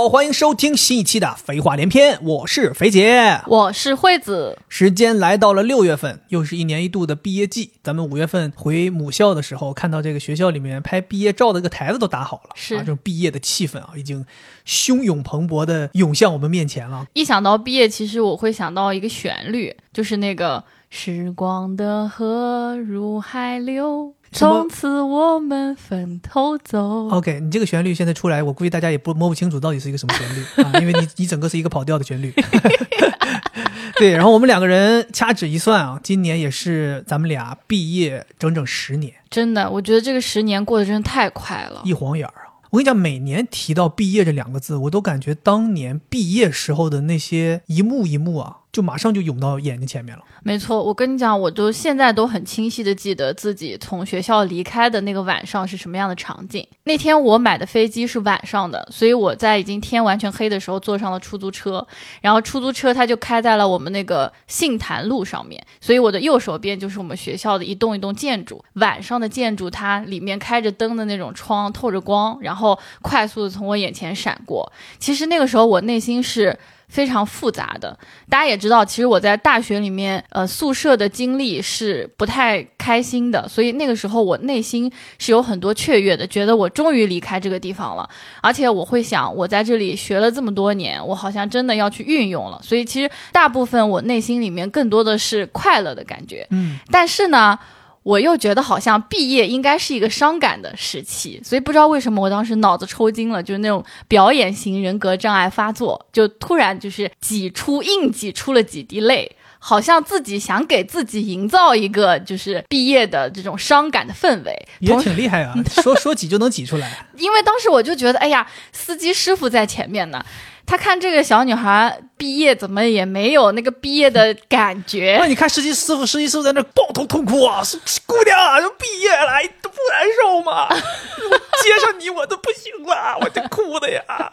[0.00, 4.58] 好，欢迎收听新一期的《废话连篇》，我是肥姐，我是惠子。
[4.66, 7.72] 时间来到了六月份，又是一年一度的毕业季。
[7.82, 14.24] 咱们五月份回母校的时候，看到这个学校里面拍毕业照的这个台子都搭好了，是啊，这种毕业的气氛啊，已经
[14.66, 17.06] 汹涌蓬勃的涌向我们面前了。
[17.12, 24.14] 一想到毕业，其实我会想到一个旋律，就是那个“时光的河入海流”。
[24.32, 27.08] 从此我们分头走。
[27.08, 32.32] OK，你这个旋律现在出来，我估计大家也不摸不清楚到底是一个什么旋律 啊，因为你你整个是一个跑调的旋律。
[33.98, 39.12] 对，然后我们两个人掐指一算啊，今年也是咱们俩毕业整整十年。
[39.28, 42.48] 真的，我觉得这个十年过得真的太快了，一晃眼儿啊！
[42.70, 48.58] 我跟你讲，每年提到毕业这两个字，我都感觉当年毕业时候的那些一幕一幕啊。
[48.72, 50.22] 就马上就涌到眼睛前面了。
[50.42, 56.66] 没错，我跟你讲，我都现在都很清晰的记得自己从学校离开的那个晚上是什么样的场景。
[56.84, 61.86] 那天我买的飞机是晚上的，所以我在已经天完全黑的时候坐上了出租车，
[62.20, 68.64] 然后出租车它就开在了我们那个杏坛路上面，所以我的右手边就是我们学校的一栋一栋建筑。
[68.74, 74.72] 晚上的建筑它里面开着灯的那种窗透着光，然后快速的从我眼前闪过。
[74.98, 76.58] 其实那个时候我内心是。
[76.90, 77.96] 非常复杂的，
[78.28, 88.08] 大家也知道，其实我在大学里面，呃，宿舍的经历是不太开心的，所以那个时候我内心是有很多雀跃的，觉得我终于离开这个地方了，
[88.42, 97.58] 而且我会想，我在这里学了这么多年，我好像真的要去运用了，所以其实大部分我内心里面更多的是快乐的感觉，嗯，但是呢。
[98.02, 117.06] 我又觉得好像毕业应该是一个伤感的时期，所以不知道为什么我当时脑子抽筋了，就是那种表演型人格障碍发作，就突然就是挤出硬挤出了几滴泪，好像自己想给自己营造一个就是毕业的这种伤感的氛围，也挺厉害啊，说说挤就能挤出来。
[117.18, 120.24] 因为当时我就觉得，哎呀，司机师傅在前面呢。
[120.66, 125.16] 他看这个小女孩毕业怎么也没有那个毕业的感觉？
[125.18, 130.68] 那你看实习师傅，实习师傅在那抱头痛哭啊， 说姑娘就毕业了，都不难受吗？
[131.64, 134.02] 接上你我都不行了，我就哭的呀。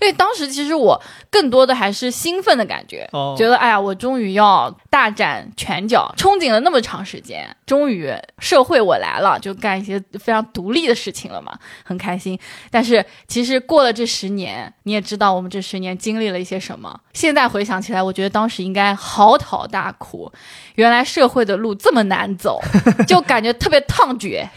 [0.00, 1.00] 因为当时其实我
[1.30, 12.36] 更多的还是兴奋的感觉，觉得哎呀，我终于要大展拳脚，憧憬了那么长时间，终于社会我来了，就干一些非常独立的事情了嘛，很开心。
[12.68, 16.71] 但是其实过了这十年，你也知道我们这十年经历了一些什么。
[17.12, 20.32] 现在回想起来，我觉得当时应该嚎啕大哭。
[20.76, 22.60] 原来社会的路这么难走，
[23.06, 24.48] 就感觉特别烫绝，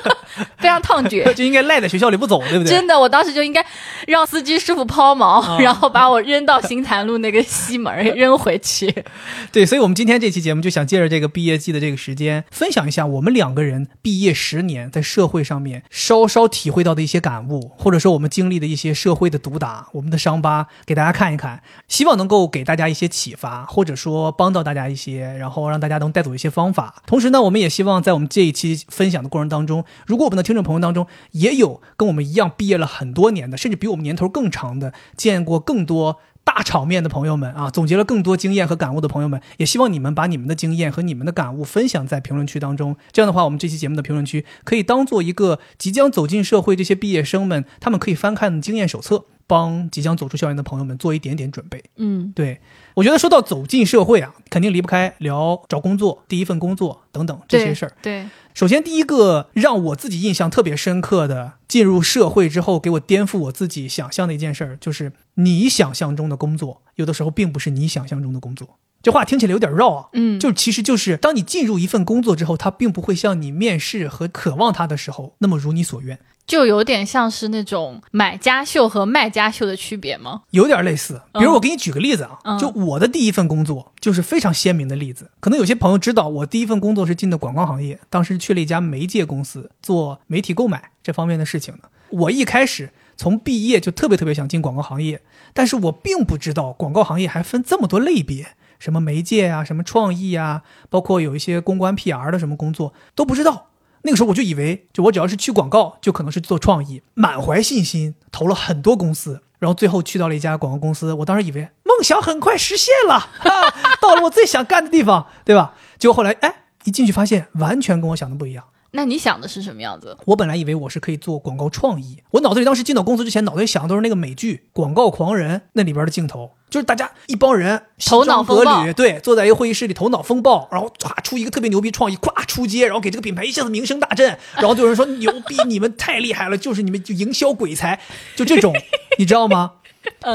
[0.58, 2.72] 非常烫绝，就应该赖在学校里不走，对不对？
[2.72, 3.64] 真的，我当时就应该
[4.06, 9.04] 让司机师傅抛锚，然后把我扔到新潭路那个西门 扔回去。
[9.52, 21.62] 对，所以我们今天这期节目就想借着这个毕业季的这个时间，分享一下我们两个人毕业十年在社会上面稍稍体会到的一些感悟，或者说我们经历的一些社会的毒打，我们的伤疤，给大家看一看。
[21.88, 27.02] 希望能够给大家一些启发，或者说帮到大家一些，然后后让大家能带走一些方法。
[27.06, 42.96] 同时呢，我们也希望在我们这一期分享的过程当中，如果我们的听众朋友当中也有跟我们一样毕业了很多年的，甚至比我们年头更长的，见过更多大场面的朋友们啊，总结了更多经验和感悟的朋友们，也希望你们把你们的经验和你们的感悟分享在评论区当中。
[43.10, 49.24] 这样的话，我们这期节目的评论区可以当做一个即将走进社会这些毕业生们，他们可以翻看的经验手册。
[49.46, 51.82] 帮即将走出校园的朋友们做一点点准备。
[51.96, 52.60] 嗯，对，
[52.94, 57.92] 我觉得说到走进社会啊，肯定离不开聊找工作、第一份工作等等这些事儿。
[58.02, 68.78] 对，首先第一个让我自己印象特别深刻的，进入社会之后给我颠覆我自己想象的一件事儿，就是你想象中的工作，有的时候并不是你想象中的工作。
[69.02, 70.08] 这话听起来有点绕啊。
[70.14, 76.18] 嗯，就其实就是当你进入一份工作之后，它并不会像你面试和渴望它的时候那么如你所愿。
[76.46, 80.42] 就有点像是那种买家秀和卖家秀的区别吗？
[80.50, 81.20] 有点类似。
[81.34, 85.30] 比如我给你举个例子啊，就我的第一份工作就是非常鲜明的例子。
[85.40, 91.90] 可能有些朋友知道，我第一份工作是进的广告行业，当时去了一家媒介公司做媒体购买这方面的事情的。
[92.10, 95.22] 我一开始从毕业就特别特别想进广告行业，
[95.52, 98.46] 但是我并不知道广告行业还分这么多类别，
[98.78, 103.70] 什么媒介啊，什么创意啊，包括有一些公关 PR 的什么工作都不知道。
[104.06, 111.12] 那个时候我就以为，就我只要是去广告，就可能是做创意，满怀信心投了很多公司，然后最后去到了一家广告公司。
[111.12, 113.28] 我当时以为梦想很快实现了，
[114.00, 115.74] 到了我最想干的地方，对吧？
[115.98, 116.54] 结果后来，哎，
[116.84, 118.62] 一进去发现完全跟我想的不一样。
[118.92, 120.16] 那你想的是什么样子？
[120.26, 138.00] 我本来以为我是可以做广告创意，我脑子里当时进到公司之前，脑子里想的都是那个美剧《广告狂人》那里边的镜头，就是大家一帮人头脑风暴对，坐在一个会议室里头脑风暴，然后唰出一个特别牛逼创意，咵出街，然后给这个品牌一下子名声大振，然后就有人说牛逼，你们太厉害了，就是你们就营销鬼才，
[138.34, 138.72] 就这种，
[139.18, 139.72] 你知道吗？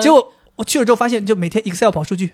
[0.02, 2.34] 结果我去了之后发现，就每天 Excel 跑数据，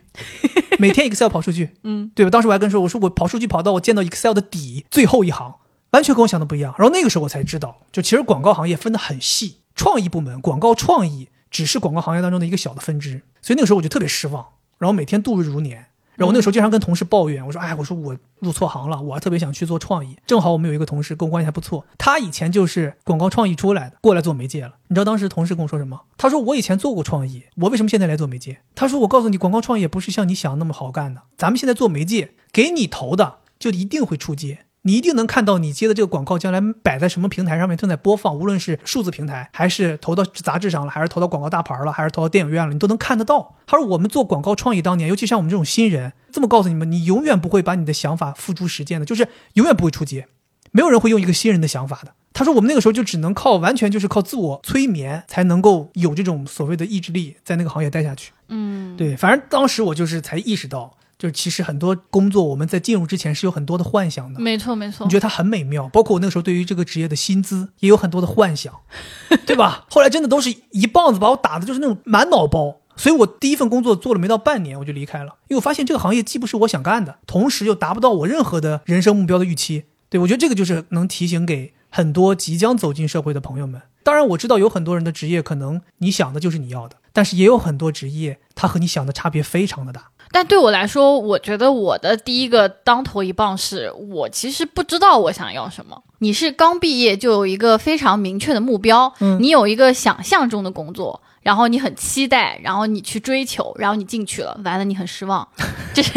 [0.79, 2.29] 每天 Excel 跑数据，嗯，对吧？
[2.29, 5.55] 当时我还跟说，我说我跑数据跑到我见到 Excel 的底最后一行，
[5.91, 6.73] 完全跟我想的不一样。
[6.77, 13.21] 然后那个时候我才知道，就其实广告行业分得很细，创意部门、广告创意只是广告行业当中的一个小的分支。
[13.41, 14.45] 所以那个时候我就特别失望，
[14.77, 15.85] 然后每天度日如年。
[16.15, 20.17] 然后我那个时候经常跟同事抱怨，我说：“哎，我说我入错行了，我还特别想去做创意。
[20.25, 24.73] 正好我们有一个同事跟我关系还不错，他以前就是广告创意出来的，过来做媒介了。
[24.87, 26.01] 你知道当时同事跟我说什么？
[26.17, 28.61] 他说我以前做过创意，我为什么现在来做媒介？
[28.73, 31.21] 他说我告诉你，广告创意不是像你想的那么好干的。
[31.37, 43.57] 咱们现在做媒介，给你投的就一定会出街。”你一定能看到你接的这个广告将来摆在什么平台上面正在播放，无论是数字平台，还是投到杂志上了，还是投到广告大牌了，还是投到电影院了，你都能看得到。
[43.65, 50.25] 他说我们做广告创意当年，尤其像我们这种新人，这么告诉你们，你永远不会把你的想法付诸实践的，就是永远不会出街，
[50.71, 52.13] 没有人会用一个新人的想法的。
[52.31, 58.31] 他说我们那个时候就只能靠完全就是靠自我催眠，才能够有这种所谓的意志力，在那个行业待下去。
[58.47, 60.93] 嗯，对，反正当时我就是才意识到。
[61.17, 65.05] 就是其实很多工作我们在进入之前是有很多的幻想的，没错没错。
[65.05, 68.73] 你觉得它很美妙，包括我那个时候对于这个职业的薪资也有很多的幻想，
[69.45, 69.85] 对吧？
[69.89, 79.85] 后来真的都是一棒子把我打的就是那种满脑包，所以我第一份工作做了没到半年我就离开了，因为我发现这个行业既不是我想干的，同时又达不到我任何的人生目标的预期。
[80.09, 83.81] 对我觉得这个就是能提醒给很多即将走进社会的朋友们。
[84.03, 90.11] 当然我知道有很多人的职业可能你想的就是你要的，但是也有很多职业它和你想的差别非常的大。
[90.37, 95.99] 但对我来说，我觉得我的第一个当头一棒是我其实不知道我想要什么。
[96.19, 105.47] 你是刚毕业就有一个非常明确的目标，嗯你有一个想象中的工作，然后你很期待，然后你去追求，然后你进去了，完了你很失望，
[105.95, 106.11] 这是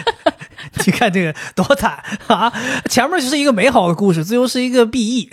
[0.86, 2.50] 你看这个多惨啊！
[2.88, 5.28] 前面就是一个美好的故事，最后是一个 BE。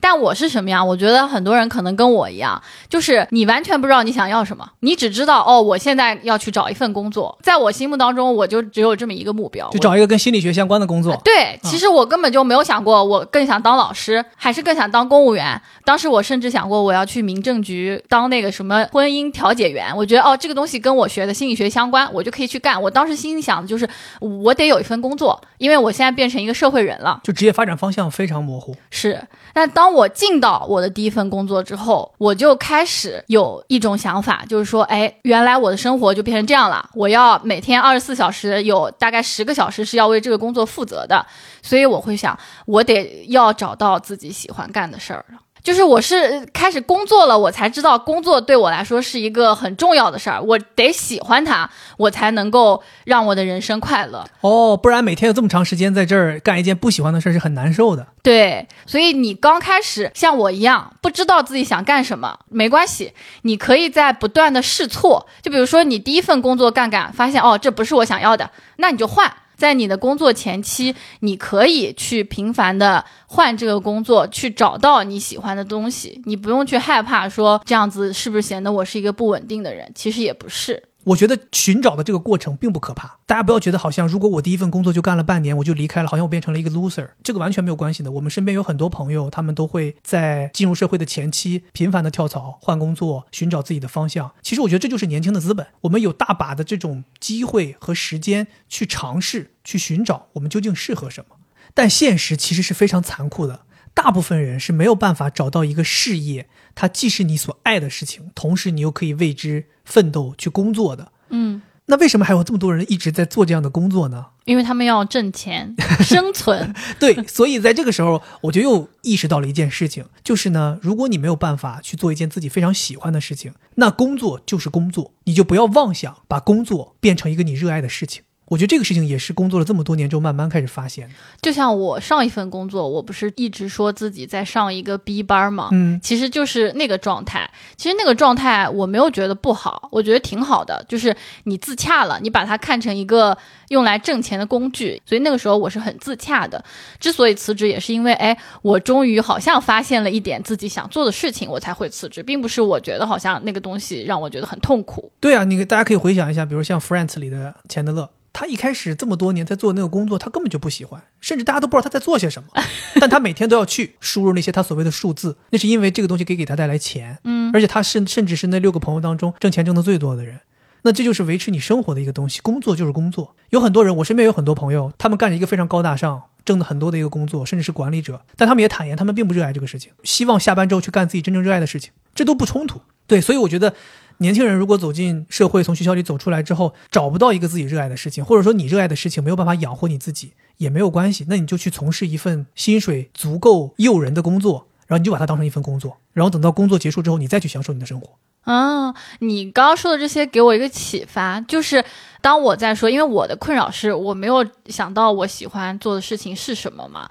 [0.00, 0.86] 但我是什么样？
[0.86, 11.14] 我觉得很多人可能跟我一样，就是你完全不知道你想要什么，你只知道哦，我现在要去找一份工作，在我心目当中，我就只有这么一个目标，就找一个跟心理学相关的工作。
[11.24, 15.60] 对，其实我根本就没有想过，我更想当老师，还是更想当公务员。
[15.84, 19.94] 当时我甚至想过，我要去民政局当那个什么婚姻调解员。
[19.96, 22.80] 我觉得哦，这个东西跟我学的心理学相关，我就可以去干。
[22.80, 23.88] 我当时心里想的就是，
[24.20, 27.20] 我得有一份工作，因为我现在变成一个社会人了。
[27.22, 28.74] 就职业发展方向非常模糊。
[28.90, 29.22] 是，
[29.52, 36.88] 但当我进到我的第一份工作之后，我就开始有一种想法，就是说，哎，原来我的生活就变成这样了。
[36.94, 41.24] 我要每天二十四小时，有大概十个小时是要为这个工作负责的，
[41.62, 45.24] 所以我会想，我得要找到自己喜欢干的事儿。
[45.64, 54.22] 就是我是开始工作了，我才知道工作对我来说是一个很重要的事儿，我得喜欢它，我才能够让我的人生快乐。
[54.42, 58.06] 哦，不然每天有这么长时间在这儿干一件不喜欢的事儿是很难受的。
[58.22, 65.26] 对，所以你刚开始像我一样不知道自己想干什么，没关系，你可以在不断的试错。
[65.40, 69.32] 就比如说你第一份工作干干，发现哦这不是我想要的，那你就换。
[69.56, 76.20] 在你的工作前期，你可以去频繁的换这个工作，去找到你喜欢的东西。
[76.24, 80.82] 你不用去害怕说这样子是不是显得我是一个不稳定的人，其实也不是。
[81.04, 88.10] 我觉得寻找的这个过程并不可怕，大家不要觉得好像如果我第一份工作就干了半年我就离开了，好像我变成了一个 loser，这个完全没有关系的。
[88.12, 94.32] 我们身边有很多朋友，他们都会在进入社会的前期频繁的跳槽、换工作，寻找自己的方向。
[94.42, 101.36] 其实我觉得这就是年轻的资本，我们有大把的这种机会和时间去尝试、去寻找我们究竟适合什么。
[101.74, 103.60] 但现实其实是非常残酷的，
[103.94, 111.12] 大部分人是没有办法找到一个事业，它既是你所爱的事情，同时你又可以为之奋斗去工作的。
[111.30, 114.26] 嗯，那为什么还有这么多人一直在做这样的工作呢？
[114.44, 116.74] 因为他们要挣钱生存。
[117.00, 128.24] 对，所以在这个时候，我就又意识到了一件事情，就是呢，如果你没有办法去做一件自己非常喜欢的事情，那工作就是工作，你就不要妄想把工作变成一个你热爱的事情。
[128.46, 131.14] 我觉得这个事情也是工作了这么多年之后慢慢开始发现的。
[131.40, 135.70] 就像我上一份工作，我不是一直说自己在上一个 B 班吗？
[135.72, 137.50] 嗯，其实就是那个状态。
[137.76, 140.84] 其实那个状态我没有觉得不好，我觉得挺好的。
[140.88, 143.36] 就是你自洽了，你把它看成一个
[143.68, 146.62] 用来挣钱的工具，所以那个时候我是很自洽的。
[147.00, 155.10] 之所以辞职，也是因为哎，我终于好像发现了一点自己想做的事情，我才会辞职，并不是我觉得好像那个东西让我觉得很痛苦。
[155.18, 158.10] 对啊，你大家可以回想一下，比如像《Friends》里的钱德勒。
[158.34, 162.48] 他一开始这么多年在做那个工作，他根本就不喜欢，甚至大家都不知道他在做些什么，
[163.00, 170.40] 但他每天都要去输入那些他所谓的数字，那是因为这个东西可以给他带来钱，嗯而且他甚甚至是那六个朋友当中挣钱挣得最多的人。
[170.82, 173.34] 那这就是维持你生活的一个东西，工作就是工作。
[173.48, 182.82] 有很多人，我身边有很多朋友，他们干着一个非常高大上、挣的很多的一个工作，甚至是管理者，但他们也坦言，他们并不热爱这个事情，希望下班之后去干自己真正热爱的事情，这都不冲突。
[183.06, 183.74] 对，所以我觉得，
[184.18, 198.10] 年轻人如果走进社会，从学校里走出来之后，找不到一个自己热爱的事情，或者说你热爱的事情没有办法养活你自己，也没有关系，那你就去从事一份薪水足够诱人的工作，然后你就把它当成一份工作，然后等到工作结束之后，你再去享受你的生活。
[198.42, 201.82] 啊，你刚刚说的这些给我一个启发，就是
[202.20, 207.10] 当我在说，因为我的困扰是我没有想到我喜欢做的事情是什么嘛。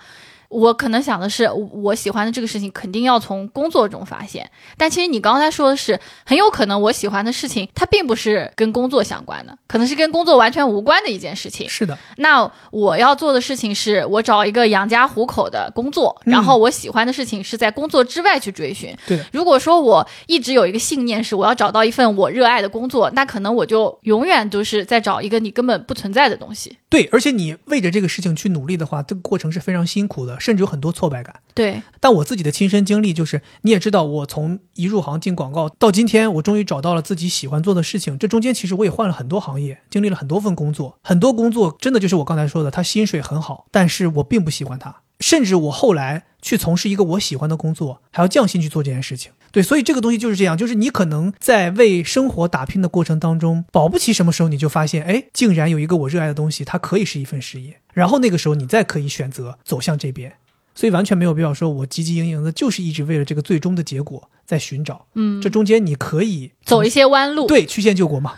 [0.54, 4.50] 我可能想的是，我喜欢的这个事情肯定要从工作中发现。
[4.78, 11.68] 但其实你刚才说的是，很有可能我喜欢的事情，它并不是跟工作相关的，可能是跟工作完全无关的一件事情。
[11.68, 18.96] 是的，那我要做的事情是我找一个养家糊口的工作，嗯然后我喜欢的事情是在工作之外去追寻。
[19.08, 26.78] 对的，如果说我一直有一个信念是我要找到一份我热爱的工作，那可能我就永远都是在找一个你根本不存在的东西。
[26.90, 31.40] 对，而且你为着这个事情去努力的话，这个过程是非常辛苦的，甚至有很多挫败感。
[31.54, 38.18] 对，但我自己的亲身经历就是，你也知道，我从一入行进广告到今天，我终于找到了自己喜欢做的事情。
[38.18, 49.32] 这中间其实我也换了很多行业，经历了很多份工作，很多工作真的就是我刚才说的，他薪水很好，但是我并不喜欢他，甚至我后来去从事一个我喜欢的工作，还要降薪去做这件事情。
[49.52, 60.34] 对，所以这个东西就是这样，就是你可能在为生活打拼的过程当中，保不齐什么时候你就发现，哎，竟然有一个我热爱的东西，它可以是一份事业，然后那个时候你再可以选择走向这边。
[60.76, 65.06] 所以完全没有必要说我汲汲营营的，就是一直为了这个最终的结果在寻找。
[65.14, 67.48] 嗯，这中间你可以走一些弯路。
[67.48, 68.34] 对曲线救国嘛。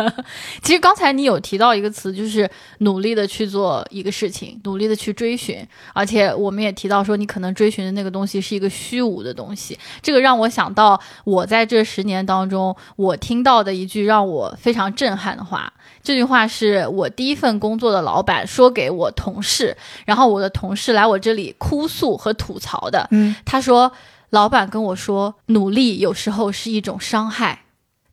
[0.62, 9.78] 其实刚才你有提到一个词，就是努力的去做一个事情，努力的去追寻，而且我们也提到说，你可能追寻的那个东西是一个虚无的东西。
[10.02, 15.72] 这个让我想到，我在这十年当中，我听到的一句让我非常震撼的话。
[16.02, 19.76] 这句话是我第一份工作的老板说给我同事，
[20.06, 23.06] 然后我的同事来我这里哭诉和吐槽的。
[23.10, 23.92] 嗯，他说，
[24.30, 27.62] 老板跟我说，努力有时候是一种伤害。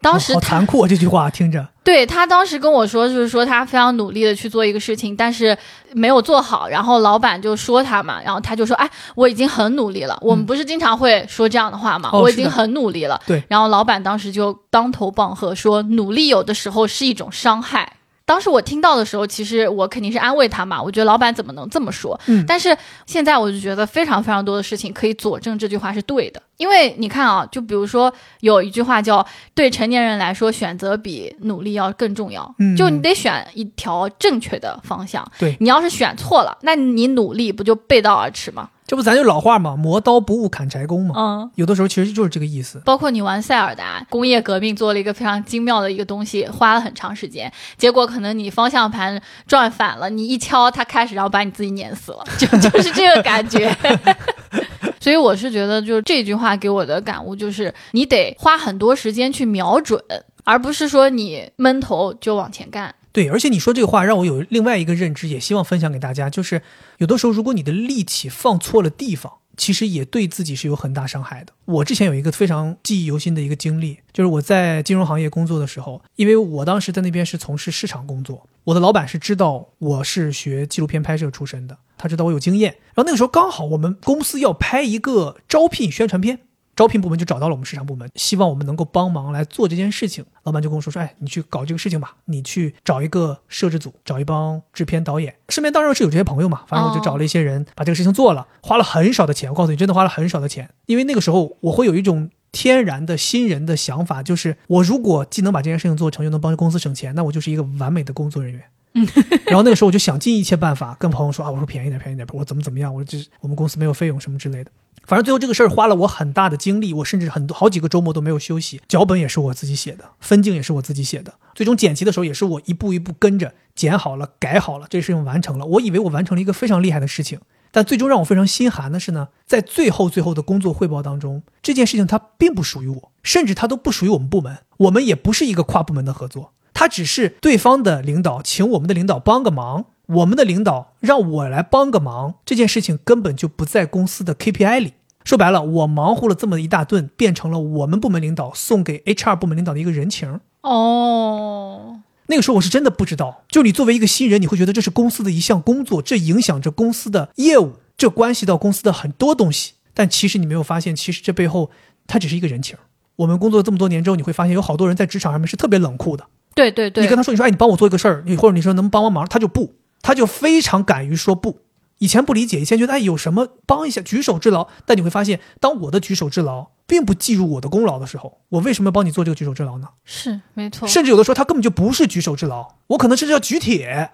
[0.01, 1.67] 当时好他残酷啊，这句话听着。
[1.83, 5.57] 对他当时跟我说，就是说他非常努力的去做一个事情，但是
[5.93, 10.15] 没有做好，然后老板就说他嘛，然后他就说，哎，我已经很努力了。
[10.21, 12.09] 我们不是经常会说这样的话吗？
[12.11, 13.19] 哦是的我已经很努力了。
[13.25, 17.93] 对然后老板当时就当头棒喝，说努力有的时候是一种伤害。
[18.25, 22.19] 当时我听到的时候，其实我肯定是安慰他嘛，我觉得老板怎么能这么说？
[22.27, 35.25] 嗯但是现在我就觉得非常非常多的事情可以佐证这句话是对的，因为你看啊，就比如说有一句话叫“对成年人来说，选择比努力要更重要”，嗯就你得选一条正确的方向。
[35.37, 38.69] 对你要是选错了，那你努力不就背道而驰吗？
[38.87, 41.15] 这不咱就老话嘛，磨刀不误砍柴工嘛。
[41.17, 41.51] 嗯。
[41.55, 42.79] 有的时候其实就是这个意思。
[42.85, 53.75] 包括你玩塞尔达，工业革命做了一个非常精妙的一个东西，花了很长时间，结果可能你方向盘转反了，你一敲它开始，然后把你自己碾死了，就 就是这个感觉。
[55.05, 60.03] 所以我是觉得，就是这句话给我的感悟就是，你得花很多时间去瞄准，
[60.43, 62.95] 而不是说你闷头就往前干。
[63.11, 66.59] 对，而且你说这个话让我有另外一个认知，也希望分享给大家，就是
[66.97, 71.53] 有的时候如果你的力气放错了地方，其实也对自己是有很大伤害的。
[71.65, 86.39] 我之前有一个非常记忆犹新的一个经历，就是我在金融行业工作的时候，因为我当时在那边是从事市场工作，我的老板是知道我是学纪录片拍摄出身的，他知道我有经验，然后那个时候刚好我们公司要拍一个招聘宣传片。
[86.75, 90.25] 招聘部门就找到了我们市场部门，希望我们能够帮忙来做这件事情。
[90.43, 96.63] 老板就跟我说说，哎，你去搞这个事情吧，你去找一个摄制组，找一帮制片导演，身边当然是有这些朋友嘛。
[96.67, 99.49] 反正我就找了一些人，把这个事情做了，花了很少的钱。
[99.49, 108.61] 我告诉你，真的花了很少的钱，因为那个时候我会有一种天然的新人的想法，就是我如果既能把这件事情做成，又能帮公司省钱，那我就是一个完美的工作人员。
[109.45, 114.71] 然后那个时候我就想尽一切办法跟朋友说啊，我说便宜点，便宜点，我说怎么怎么样，我说这我们公司没有费用什么之类的。
[115.05, 118.81] 反正最后这个事儿花了我很大的精力，我甚至很多好几个周末都没有休息。
[118.87, 125.65] 脚本也是我自己写的，分镜也是我自己写的，最终剪辑的时候也是我一步一步跟着剪好了、改好了，这事情完成了。
[125.65, 127.39] 我以为我完成了一个非常厉害的事情，
[127.71, 136.53] 但最终让我非常心寒的是呢，在最后最后的工作汇报当中，这件事情它并不属于我，甚至它都不属于我们部门，我们也不是一个跨部门的合作。
[136.75, 144.93] 他只是对方的领导请我们的领导帮个忙，我们的领导让我来帮个忙，这件事情根本就不在公司的 KPI 里。
[145.23, 150.41] 说白了，我忙活了这么一大顿，变成了我们部门领导送给 HR 部门领导的一个人情。
[150.61, 159.73] 哦，那个时候我是真的不知道，就你作为一个新人，你会觉得这是公司的一项工作，这影响着公司的业务，这关系到公司的很多东西。
[159.93, 161.71] 但其实你没有发现，其实这背后
[162.05, 162.77] 它只是一个人情。
[163.15, 166.25] 我们工作这么多年之后，你会发现有好多人在职场上面是特别冷酷的。
[166.55, 171.59] 对对对，你跟他说，你说，哎，你帮我做一个事儿，你或者你说能帮帮忙，他就不，他就非常敢于说不。
[171.99, 179.87] 以前不理解，以前觉得哎有什么帮一下举手之劳，但你会发现，当我的举手之劳并不计入我的功劳的时候，我为什么要帮你做这个举手之劳呢？
[180.03, 184.09] 是没错，甚至有的时候他根本就不是举手之劳，我可能甚至要举铁，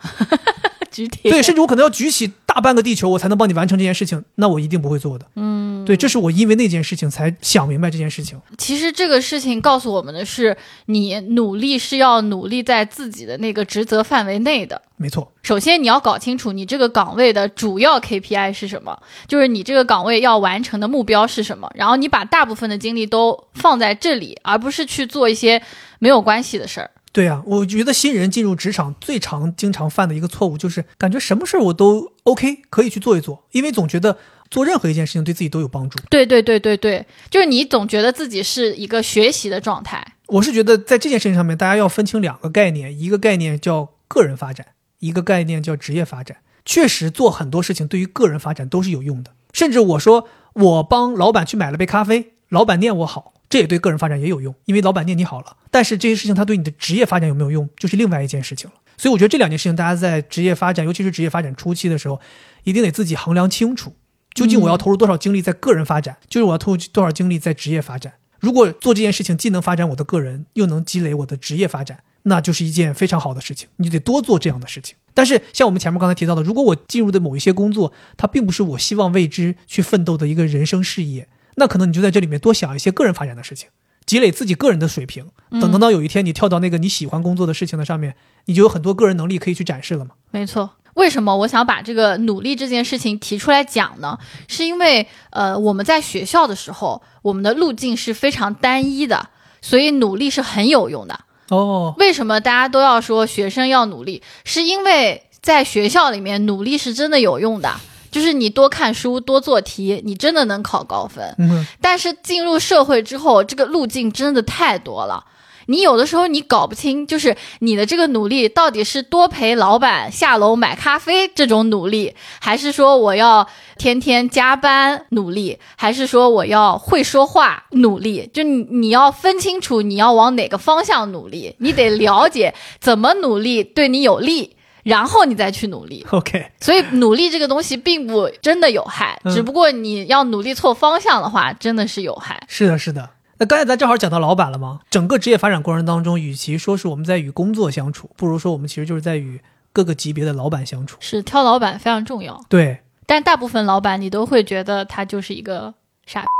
[0.92, 5.26] 举铁，对，甚至我可能要举起大半个地球，我才能帮你完成这件事情，那我一定不会做的。
[5.36, 8.40] 嗯，对，这是我因为那件事情才想明白这件事情。
[8.58, 10.56] 其实这个事情告诉我们的是，
[10.88, 14.82] 你努力是要努力在自己的那个职责范围内的。
[14.98, 25.62] 没错，首先你要搞清楚你这个岗位的主要 KPI 是什么，就是你这个岗位要完成的目标是什么，然后你把大部分的精力都放在这里，而不是去做一些
[26.00, 26.92] 没有关系的事儿。
[27.14, 34.18] 对呀、我觉得新人进入职场最常经常犯的一个错误就是感觉什么事儿我都 OK 可以去做一做，因为总觉得
[34.50, 36.00] 做任何一件事情对自己都有帮助。
[36.10, 40.06] 对对对对对，就是你总觉得自己是一个学习的状态。
[40.28, 44.68] 我是觉得在这件事情上面，大家要分清两个概念，一个概念叫个人发展，
[45.00, 46.38] 一个概念叫职业发展。
[46.64, 55.58] 确实做很多事情对于个人发展都是有用的，甚至我说我帮老板去买了杯咖啡，老板念我好，这也对个人发展也有用，因为老板念你好了。
[55.70, 58.76] 但是这些事情它对你的职业发展有没有用，就是另外一件事情了。
[58.98, 62.22] 所以我觉得这两件事情，大家在职业发展，尤其是职业发展初期的时候，
[62.64, 63.94] 一定得自己衡量清楚，
[64.34, 68.14] 究竟我要投入多少精力在个人发展，就是我要投入多少精力在职业发展。
[68.40, 73.68] 如果做这件事情既能发展我的个人，又能积累我的职业发展，那就是一件非常好的事情。
[73.76, 74.96] 你就得多做这样的事情。
[75.14, 83.70] 但是像我们前面刚才提到的，如果我进入的某一些工作，它并不是我希望为之去奋斗的一个人生事业，那可能你就在这里面多想一些个人发展的事情，
[84.06, 85.28] 积累自己个人的水平。
[85.52, 88.16] 等等到有一天你跳到那个你喜欢工作的事情的上面，
[88.46, 90.12] 你就有很多个人能力可以去展示了嘛。
[90.32, 90.72] 没错。
[90.96, 94.20] 为什么我想把这个努力这件事情提出来讲呢？
[94.50, 99.30] 是因为呃，我们在学校的时候，我们的路径是非常单一的，
[99.62, 101.18] 所以努力是很有用的。
[101.48, 104.22] 哦，为什么大家都要说学生要努力？
[104.44, 107.74] 是因为在学校里面努力是真的有用的，
[108.12, 111.34] 就是你多看书、多做题，你真的能考高分。
[111.40, 115.24] 嗯，但是进入社会之后，这个路径真的太多了。
[115.68, 123.48] 你有的时候你搞不清，就是你的这个努力到底是多陪老板下楼买咖啡这种努力，还是说我要
[123.78, 128.30] 天天加班努力，还是说我要会说话努力？
[128.34, 136.06] 就你你要分清楚你要往哪个方向努力，你得了解怎么努力对你有利，然后你再去努力。
[136.12, 142.44] OK，所以努力这个东西并不真的有害，嗯只不过你要努力错方向的话，真的是有害。
[142.48, 143.10] 是的，是的。
[143.38, 149.42] 那刚才咱正好讲到老板了吗，整个职业发展过程当中，与其说是我们在与工作相处，不如说我们其实就是在与
[149.74, 150.98] 各个级别的老板相处。
[151.00, 155.74] 是挑老板非常重要，对，但大部分老板你都会觉得他就是一个
[156.06, 156.24] 傻。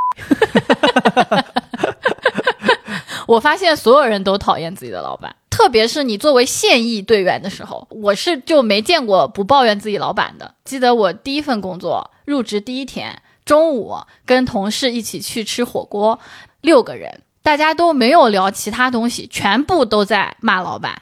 [3.28, 10.56] 我发现所有人都讨厌自己的老板，特别是你作为现役队员的时候，我是就没见过不抱怨自己老板的。
[10.66, 13.96] 记得我第一份工作入职第一天，中午
[14.26, 16.20] 跟同事一起去吃火锅，
[16.62, 17.22] 六个人。
[17.44, 21.00] 大家都没有聊其他东西，全部都在骂老板。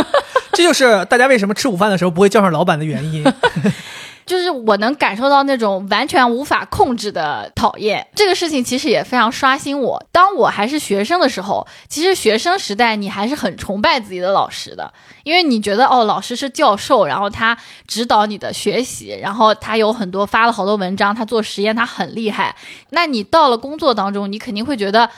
[0.54, 3.22] 这就是大家为什么吃午饭的时候不会叫上老板的原因。
[4.28, 10.06] 就是我能感受到那种完全无法控制的讨厌，这个事情其实也非常刷新我。
[10.12, 14.92] 当我还是学生的时候，其实学生时代你还是很崇拜自己的老师的，
[15.24, 22.54] 因为你觉得哦，老师是教授，然后他指导你的学习，然后他有很多发了好多文章，他做实验，他很厉害。
[22.90, 25.08] 那你到了工作当中，你肯定会觉得。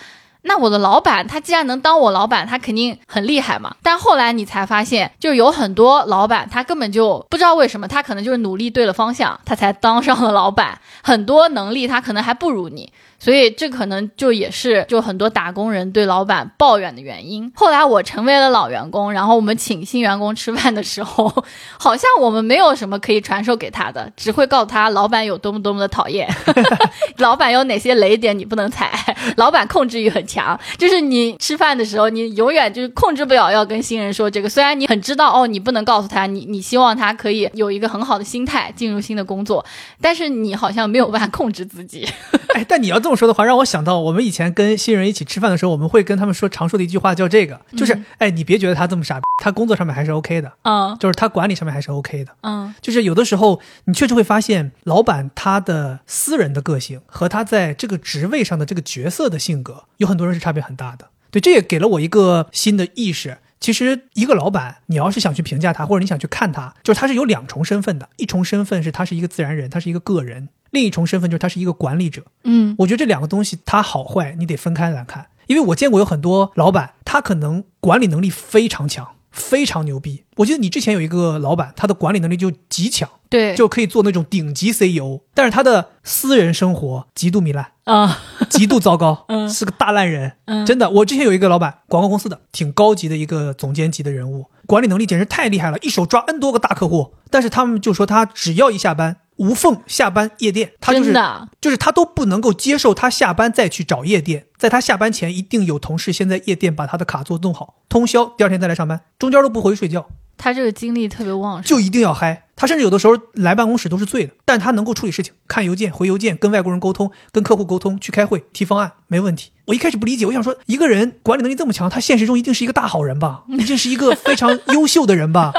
[0.43, 3.77] 那我的老板，他既然能当我老板，他肯定很厉害嘛。
[3.83, 10.81] 但后来你才发现，就有很多老板，他根本就不知道为什么，他可能就是努力对了方向，他才当上了老板。
[11.03, 17.53] 很多能力他可能还不如你，所以这可能就也是就很多打工人对老板抱怨的原因。
[17.55, 21.33] 后来我成为了老员工，然后我们请新员工吃饭的时候，
[21.79, 26.29] 好像我们没有什么可以传授给他的，只会告诉他老板有多么多么的讨厌，
[27.19, 28.91] 老板有哪些雷点你不能踩，
[29.37, 34.49] 老板控制欲很强，就是你吃饭的时候，你永远就是控制不了要跟新人说这个。
[34.49, 39.65] 虽然你很知道哦，你不能告诉他，你你希望他可以有一个很好的心态进入新的工作，
[40.01, 42.09] 但是你好像没有办法控制自己。
[42.55, 50.97] 哎，但你要这么说的话，让我想到我们以前跟新人一起吃饭的时候，我们会跟他们说常说的一句话，叫这个，就是、哎，你别觉得他这么傻，他工作上面还是 OK 的，嗯。
[50.99, 52.33] 就是他管理上面还是 OK 的。
[52.43, 61.09] 嗯，就是有的时候，你确实会发现，老板他的私人的个性和他在这个职位上的这个角色的性格，有很多人是差别很大的。
[61.31, 72.23] 对，这也给了我一个新的意识，其实一个老板，你要是想去评价他，或者你想去看他，就是他是有两重身份的，一重身份是他是一个自然人，他是一个个人；另一重身份就是他是一个管理者。
[72.45, 80.25] 嗯我觉得这两个东西它好坏你得分开来看，因为我见过有很多老板，他可能管理能力非常强，非常牛逼。
[80.37, 87.73] 我记得你之前有一个老板，他的管理能力就极强，对，就可以做那种顶级 CEO，但是他的私人生活极度糜烂。
[87.85, 90.89] 啊极度糟糕， 嗯是个大烂人，嗯真的。
[90.91, 97.15] 我之前有一个老板，广告公司的，挺高级的一个总监级的人物，管理能力简直太厉害了，一手抓 N 多个大客户。
[97.31, 101.15] 但是他们就说他只要一下班，无缝下班夜店，他就是
[101.63, 110.07] 就是他都不能够接受他下班再去找夜店，在他下班前一定有同事先在夜店把他的卡座弄好，通宵，第二天再来上班，中间都不回去睡觉，
[110.41, 112.45] 他这个精力特别旺盛，就一定要嗨。
[112.57, 119.51] 他甚至有的时候来办公室都是醉的，但他能够处理事情，看邮件、回邮件，跟外国人沟通，跟客户沟通，去开会提方案，没问题。
[119.67, 125.53] 我一开始不理解，我想说，一个人管理能力这么强，他现实中一定是一个大好人吧，一定是一个非常 优秀的人吧，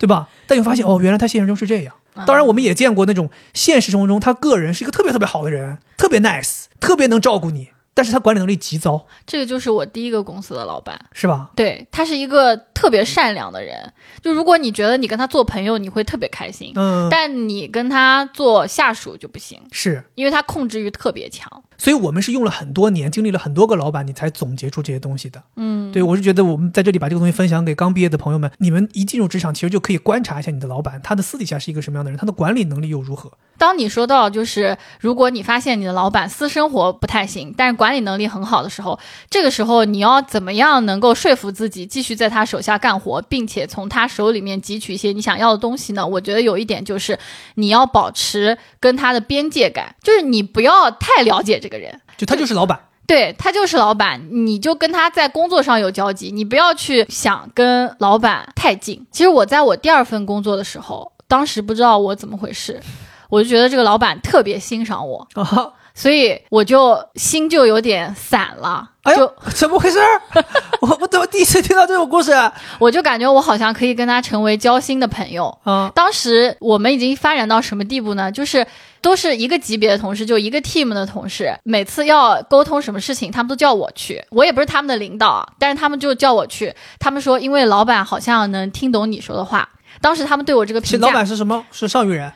[0.00, 0.28] 对吧？
[0.46, 1.94] 但你发现哦，原来他现实中是这样。
[2.26, 10.98] 当然，我们也见过那种现实生活中他个人是一个特别特别好的人，特别 nice，特别能照顾你，但是他管理能力极糟，这个就是我第一个公司的老板。
[11.12, 11.50] 是吧？
[11.54, 20.02] 对他是一个特别善良的人，就如果你觉得你跟他做朋友，你会特别开心，嗯，但你跟他做下属就不行，是。
[20.14, 21.62] 因为他控制欲特别强。
[21.82, 25.42] 所以我们是用了很多年，经历了很多个老板，你才总结出这些东西的。
[25.56, 33.32] 嗯，对，我是觉得我们在这里把这个东西分享给刚毕业的朋友们，你们一进入职场，其实就可以观察一下你的老板，他的私底下是一个什么样的人，他的管理能力又如何。
[33.58, 46.06] 当你说到就是如果你发现你的老板私生活不太行，但是管理能力很好的时候，这个时候你要怎么样能够说服自己继续在他手下干活，并且从他手里面汲取一些你想要的东西呢？
[46.06, 47.18] 我觉得有一点就是
[47.56, 52.00] 你要保持跟他的边界感，就是你不要太了解这个人。
[52.16, 59.06] 就他就是老板，对他就是老板，你就跟他在工作上有交集，你不要去想跟老板太近。
[59.10, 62.80] 其实我在我第二份工作的时候，当时不知道我怎么回事，
[63.28, 69.98] 我就觉得这个老板特别欣赏我，啊，所以我就心就有点散了，哎呦，怎么回事？
[70.80, 72.52] 我我怎么第一次听到这种故事啊？
[72.80, 75.56] 我就感觉我好像可以跟他成为交心的朋友。
[75.64, 78.32] 嗯当时我们已经发展到什么地步呢？
[78.32, 78.66] 就是
[79.02, 84.24] 都是一个级别的同事，就一个 team 的同事，每次要沟通什么事情，他们都叫我去。
[84.30, 86.72] 我也不是他们的领导，但是他们就叫我去。
[86.98, 89.68] 他们说，因为老板好像能听懂你说的话。
[90.00, 91.62] 当时他们对我这个评价 老，板是什么？
[91.70, 92.32] 是上虞人。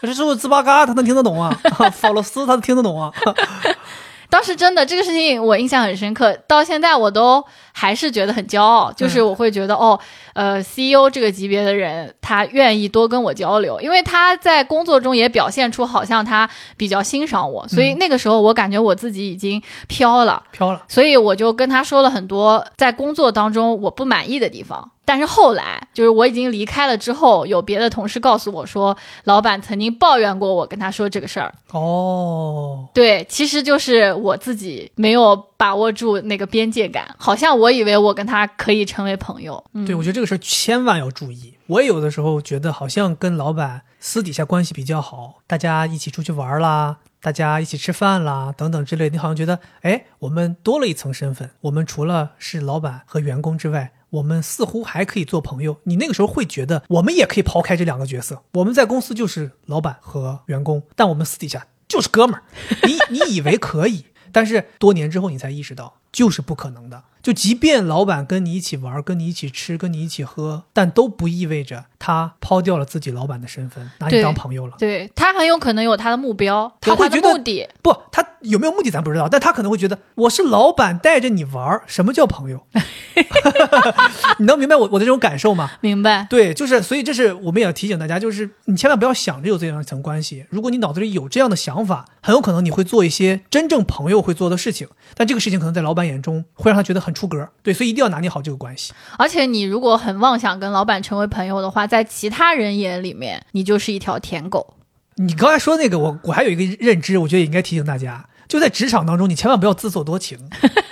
[0.00, 1.50] 这 是我兹巴嘎，他能听得懂啊？
[1.92, 3.12] 法罗斯他能听得懂啊？
[4.34, 8.90] 当时真的这个事情我印象很深刻，到现在我都还是觉得很骄傲。
[8.90, 9.96] 就是我会觉得，哦，
[10.32, 20.42] 呃，CEO 这个级别的人，他愿意多跟我交流，因为他在工作中也表现出好像他比较欣赏我，所以那个时候我感觉我自己已经飘了。
[20.50, 20.82] 飘了。
[20.88, 24.90] 所以我就跟他说了很多在工作当中我不满意的地方。
[25.04, 31.54] 但是后来，就是我已经离开了之后，有别的同事告诉我说，老板曾经抱怨过我跟他说这个事儿。
[31.72, 39.62] 哦，对，其实就是我自己没有把握住那个边界感，好像我以为我跟他可以成为朋友。
[39.74, 41.54] 嗯，对，我觉得这个事儿千万要注意。
[41.66, 51.50] 我也有的时候觉得好像跟老板私底下关系比较好，大家一起出去玩啦，大家一起吃饭啦，等等之类，你好像觉得，哎，我们多了一层身份。
[51.62, 55.78] 我们除了是老板和员工之外，我们似乎还可以做朋友。
[55.84, 62.42] 你那个时候会觉得，我们也可以抛开这两个角色，我们在公司就是老板和员工，但我们私底下就是哥们儿。
[62.84, 67.02] 你你以为可以，但是多年之后你才意识到，就是不可能的。
[67.24, 74.74] 就即便老板跟你一起玩，跟你一起吃，跟你一起喝，但都不意味着他抛掉了自己老板的身份，拿你当朋友了。
[74.78, 77.66] 对他很有可能有他的目标，他会觉得目的。
[77.80, 82.66] 不，他有没有目的咱不知道，但他可能会觉得我是老板带着你玩，什么叫朋友？
[84.38, 85.70] 你能明白我我的这种感受吗？
[85.80, 86.26] 明白？
[86.28, 90.44] 对，就是，所以这是我们也要提醒大家，就是你千万不要想着有这样一层关系。
[90.50, 97.50] 如果你脑子里有这样的想法，很有可能你会做一些真正朋友会做的事情，但这个事情可能在老板眼中会让他觉得很出格。
[97.62, 98.94] 对，所以一定要拿捏好这个关系。
[99.18, 104.74] 而且你如果很妄想跟老板成为朋友的话，在其他人眼里面，你就是一条舔狗。
[105.16, 110.38] 你刚才说那个，我我还有一个认知，我觉得也应该提醒大家，就在职场当中，你千万不要自作多情。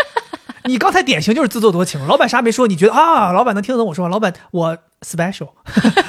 [0.69, 5.49] 你刚才典型就是自作多情，老板啥没说，你觉得啊，老板能听得懂我说话，老板我 special，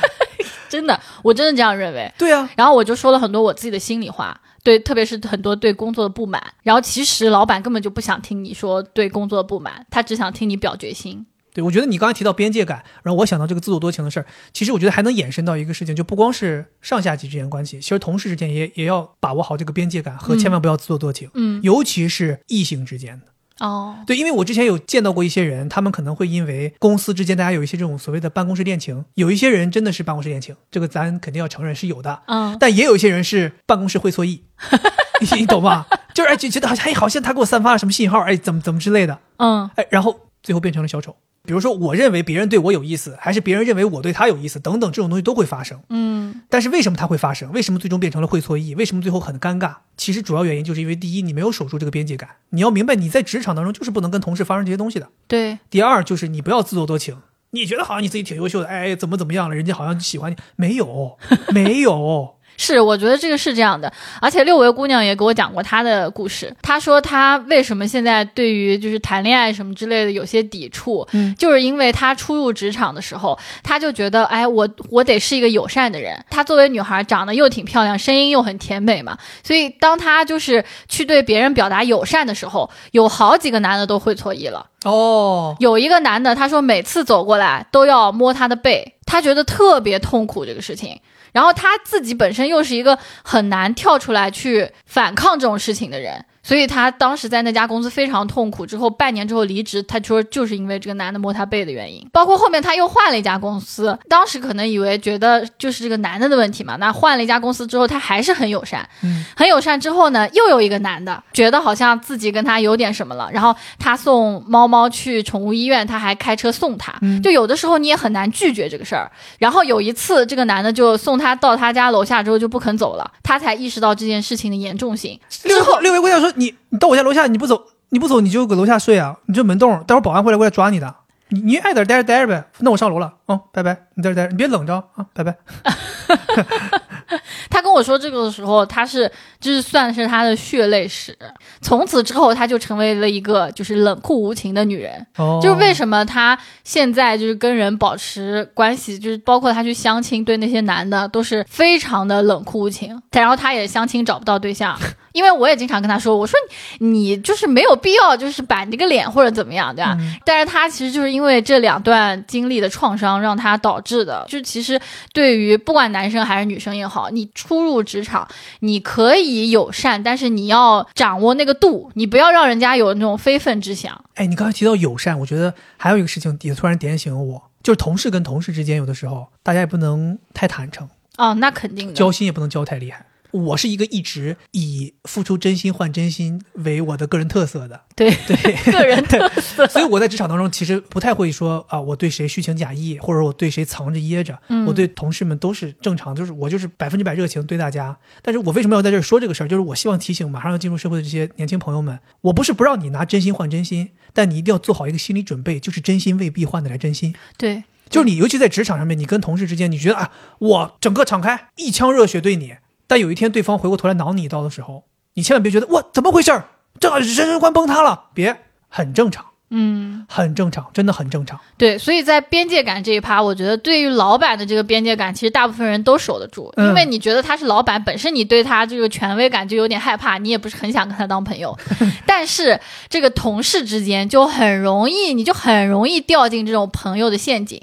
[0.67, 2.11] 真的，我真的这样认为。
[2.17, 6.41] 对啊，然后我就说了很多我自己的心里话，对，特别是很多对工作的不满。
[6.63, 11.25] 然后其实老板根本就不想听你说对工作的不满，他只想听你表决心。
[11.53, 23.27] 对，我觉得你刚才提到边界感，然后我想到这个自作多情的事儿，其实我觉得还能衍生到一个事情，就不光是上下级之间关系，其实同事之间也也要把握好这个边界感和千万不要自作多情，嗯尤其是异性之间的。
[23.63, 32.23] 哦，对，因为我之前有见到过一些人，他们可能会因为公司之间大家有一些这种所谓的办公室恋情，有一些人真的是办公室恋情，这个咱肯定要承认是有的。
[32.25, 34.43] 嗯，但也有一些人是办公室会错意，
[35.21, 35.85] 你你懂吗？
[36.13, 41.15] 就是哎，就觉得好像哎，好像他给我散发了什么信号，哎，怎么怎么之类的，嗯，哎，然后最后变成了小丑。
[41.45, 45.77] 比如说，我认为别人对我有意思，还是别人认为我对他有意思，等等，这种东西都会发生。
[45.89, 47.51] 嗯，但是为什么它会发生？
[47.51, 48.75] 为什么最终变成了会错意？
[48.75, 49.75] 为什么最后很尴尬？
[49.97, 52.29] 其实主要原因就是因为第一，你没有守住这个边界感。
[52.51, 55.09] 你要明白，你在职场当中就是不能跟同事发生这些东西的。
[55.27, 57.17] 对，第二就是你不要自作多情，
[57.51, 61.17] 你觉得好像你自己挺优秀的，哎，怎么怎么样了，人家好像喜欢你，没有，
[61.53, 62.35] 没有。
[62.57, 66.55] 是，我觉得这个是这样的，而且六维姑娘也给我讲过她的故事。
[66.61, 76.17] 她说她为什么现在对于就是谈恋爱什么之类的有些抵触，嗯，就是因为她初入职场的时候，她就觉得，哎，我我得是一个友善的人。
[76.29, 84.67] 她作为女孩，长得又挺漂亮，声音又很甜美嘛，所以当她就是去对别人表达友善的时候，有好几个男的都会错意了。
[84.85, 90.99] 哦，有一个男的，他说每次走过来都要摸她的背，他觉得特别痛苦这个事情。
[91.33, 98.65] 然后他自己本身又是一个很难跳出来去反抗这种事情的人，所以他当时在那家公司非常痛苦。
[98.65, 102.05] 之后半年之后离职，他说就是因为这个男的摸他背的原因。
[102.11, 106.75] 包括后面他又换了一家公司，当时可能以为觉得就是这个男的的问题嘛。
[106.75, 109.79] 那换了一家公司之后，他还是很友善，嗯，很友善。
[109.79, 116.93] 之后呢，又有一个男的觉得好像自己跟他有点什么了，然后他送猫猫去宠物医院，他还开车送他。
[117.01, 119.09] 嗯就有的时候你也很难拒绝这个事儿。
[119.39, 125.19] 然后有一次，这个男的就送他到他家楼下之后就不肯走了，他才意识到这件事情的严重性。
[125.29, 130.95] 之后六位姑娘说你你到我家楼下你不走你不走你就搁楼下睡啊，你就门洞，待会儿保安会来过来抓你的。
[131.29, 135.35] 你你爱在这待着待着呗，那我上楼了，嗯，拜拜，你在这待着，你别冷着啊，拜拜。
[137.49, 141.15] 他跟我说这个的时候，他是就是算是他的血泪史。
[141.61, 145.05] 从此之后，他就成为了一个就是冷酷无情的女人。
[145.17, 153.01] 哦，就是为什么他现在就是跟人保持关系，就是包括他去相亲，对那些男的都是非常的冷酷无情。
[153.11, 154.77] 然后他也相亲找不到对象，
[155.13, 156.37] 因为我也经常跟他说，我说
[156.79, 159.93] 你你就是没有必要就是板这个脸或者怎么样，对吧？
[159.99, 164.79] 嗯但是他其实就是因为这两段经历的创伤，让他导致的，就是其实
[165.11, 168.27] 对于不管男生还是女生也好，你初入职场，
[168.59, 174.03] 你可以友善，但是你要掌握那个度，你不要让人家有那种非分之想。
[174.15, 181.93] 哎，你刚才提到友善，我觉得还有一个事情也突然点醒了我，就是同事跟同事之间，有的时候大家也不能太坦诚，哦，那肯定的。
[181.93, 183.05] 交心也不能交太厉害。
[183.33, 188.35] 我是一个一直以付出真心换真心为我的个人特色的，对 对，
[188.71, 189.67] 个人特色。
[189.73, 194.39] 所以我在职场当中其实不太会说啊，我对谁虚情假意，或者我对谁藏着掖着。
[194.49, 197.97] 嗯我对同事们都是正常，就是我就是百分之百热情对大家。
[198.21, 199.47] 但是我为什么要在这儿说这个事儿？
[199.47, 207.15] 就是我希望提醒马上要进入社会的这些年轻朋友们，我不是不让你拿真心换真心，但你一定要做好一个心理准备，就是真心未必换得来真心。
[207.37, 212.55] 对，就是你，尤其在职场上面，你跟同事之间，你觉得啊，我整个敞开，一腔热血对你，
[212.87, 216.45] 但有一天对方回过头来挠你一刀的时候，你千万别觉得哇，怎么回事儿？
[216.79, 218.35] 这人生观崩塌了，别，
[218.67, 221.39] 很正常，嗯，很正常，真的很正常。
[221.55, 231.55] 对，所以在边界感这一趴，我觉得对于老板的这个边界感，其实大部分人都守得住，嗯因为你觉得他是老板，本身你对他这个权威感就有点害怕，你也不是很想跟他当朋友。
[232.07, 237.61] 但是这个同事之间就很容易，你就很容易掉进这种朋友的陷阱。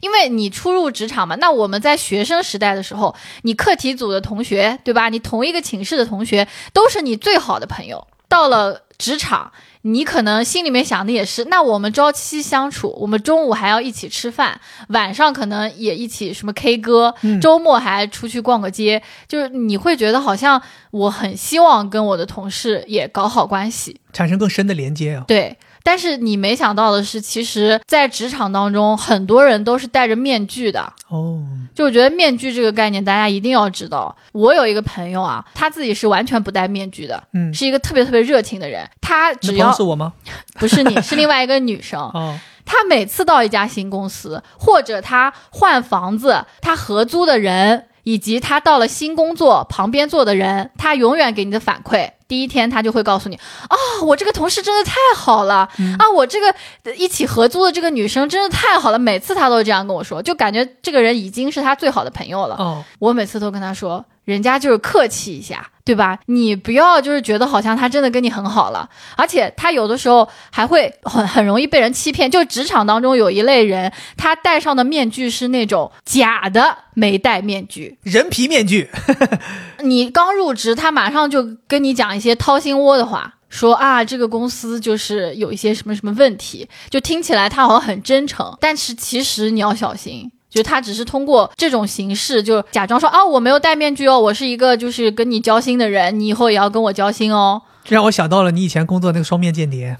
[0.00, 5.08] 因为你初入职场嘛，那我们在学生时代的时候，你课题组的同学，对吧？
[5.08, 8.06] 你同一个寝室的同学，都是你最好的朋友。
[8.28, 9.50] 到了职场，
[9.82, 25.24] 你可能心里面想的也是，那我们朝夕相处，我们中午还要一起吃饭，晚上可能也一起什么 K 歌，嗯周末还出去逛个街，就是你会觉得好像我很希望跟我的同事也搞好关系，产生更深的连接啊。
[25.26, 25.56] 对。
[25.82, 30.92] 但是你没想到的是，其实，在职场当中，很多人都是戴着面具的。
[31.08, 31.42] 哦，
[31.74, 34.14] 就我觉得面具这个概念，大家一定要知道。
[34.32, 38.88] 我有一个朋友啊，他自己是完全不戴面具的，嗯，是一个特别特别热情的人。
[39.00, 40.12] 他只要是我吗？
[40.54, 42.00] 不是你，是另外一个女生。
[42.12, 62.54] 哦，他每次到一家新公司，或者他换房子，他合租的人，以及他到了新工作旁边坐的人，他永远给你的反馈，第一天他就会告诉你，啊、我这个同事真的太好了，啊，我这个呃一起合租的这个女生真的太好了，每次他都这样跟我说，就感觉这个人已经是他最好的朋友了。
[62.56, 66.18] 哦，我每次都跟他说，人家就是客气一下，对吧？
[66.26, 72.30] 你不要就是觉得好像他真的跟你很好了，而且他有的时候还会很很容易被人欺骗。
[72.30, 77.98] 就职场当中有一类人，他戴上的面具是那种假的没戴面具。
[78.02, 78.90] 人皮面具。
[79.82, 83.34] 你刚入职，他马上就跟你讲一些掏心窝的话。
[83.50, 97.62] 说啊，这个公司就是有一些什么什么问题，就听起来他好像很真诚，但是其实你要小心，就他只是通过这种形式，就假装说啊，我没有戴面具哦，我是一个就是跟你交心的人，你以后也要跟我交心哦。
[97.84, 99.96] 这让我想到了你以前工作那个双面间谍，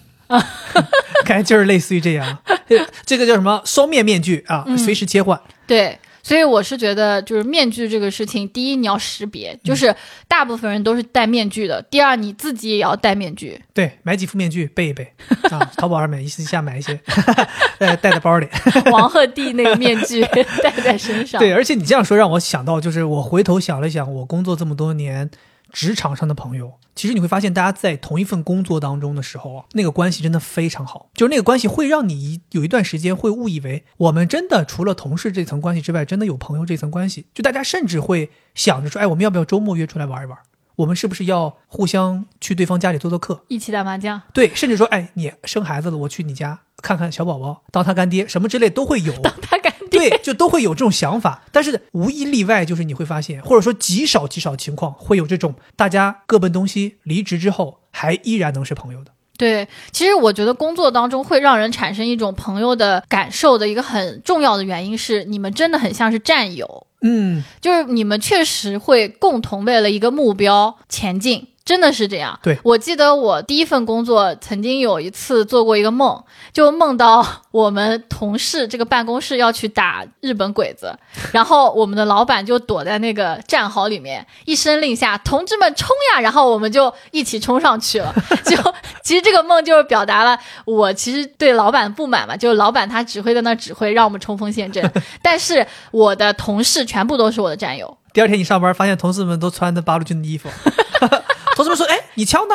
[1.25, 2.39] 感觉就是类似于这样。
[3.07, 5.41] 这个叫什么双面面具啊，随时切换。
[5.67, 9.95] 对，所以我是觉得，就是面具这个事情，第一你要识别，就是
[10.29, 13.59] 大部分人都是戴面具的；第二你自己也要戴面具。
[13.73, 15.11] 对，买几副面具备一备
[15.51, 17.01] 啊， 淘宝上面一次下买一些，
[17.81, 18.47] 带带在包里。
[18.93, 20.21] 王鹤棣那个面具
[20.63, 21.39] 戴在身上。
[21.39, 25.31] 对，而且你这样说让我想到，就是我回头想了想，我工作这么多年。
[25.73, 31.11] 职场上的朋友，其实你会发现，大家在同一份工作当中的时候啊，那个关系真的非常好。
[31.15, 37.27] 就是那个关系会让你有一段时间会误以为，我们真的除了同事这层关系之外，真的有朋友这层关系。
[37.35, 40.39] 就大家甚至会想着说，哎，我们要不要周末约出来玩一玩？
[40.77, 44.23] 我们是不是要互相去对方家里做做客，一起打麻将？
[44.33, 49.13] 对，甚至说，哎，你生孩子了，我去你家看看小宝宝，当他干爹什么之类都会有。
[49.21, 49.75] 当他干。
[49.91, 59.13] 对，就都会有这种想法，但是无一例外，就是你会发现，或者说极少极少情况会有这种大家各奔东西，离职之后还依然能是朋友的。
[59.37, 66.87] 对，其实我觉得工作当中会让人产生一种朋友的感受的一个很重要的原因是，你们真的很像是战友。
[67.03, 71.47] 嗯，就是你们确实会共同为了一个目标前进。
[71.69, 72.41] 真的是这样。
[72.43, 80.99] 对我记得我第一份工作，曾经有一次做过一个梦，就梦到我们同事这个办公室要去打日本鬼子，
[81.31, 86.21] 然后我们的老板就躲在那个战壕里面，一声令下，同志们冲呀！
[86.23, 88.15] 然后我们就一起冲上去了。
[88.47, 88.57] 就
[89.03, 97.99] 其实这个梦就是表达了我其实对老板不满嘛，就是老板他只会在那指挥，让我们冲锋陷阵， 但是我的同事全部都是我的战友。
[98.15, 100.49] 第二天你上班发现同事们都穿的八路军的衣服。
[101.59, 102.55] 同事们说：“哎，你敲呢？”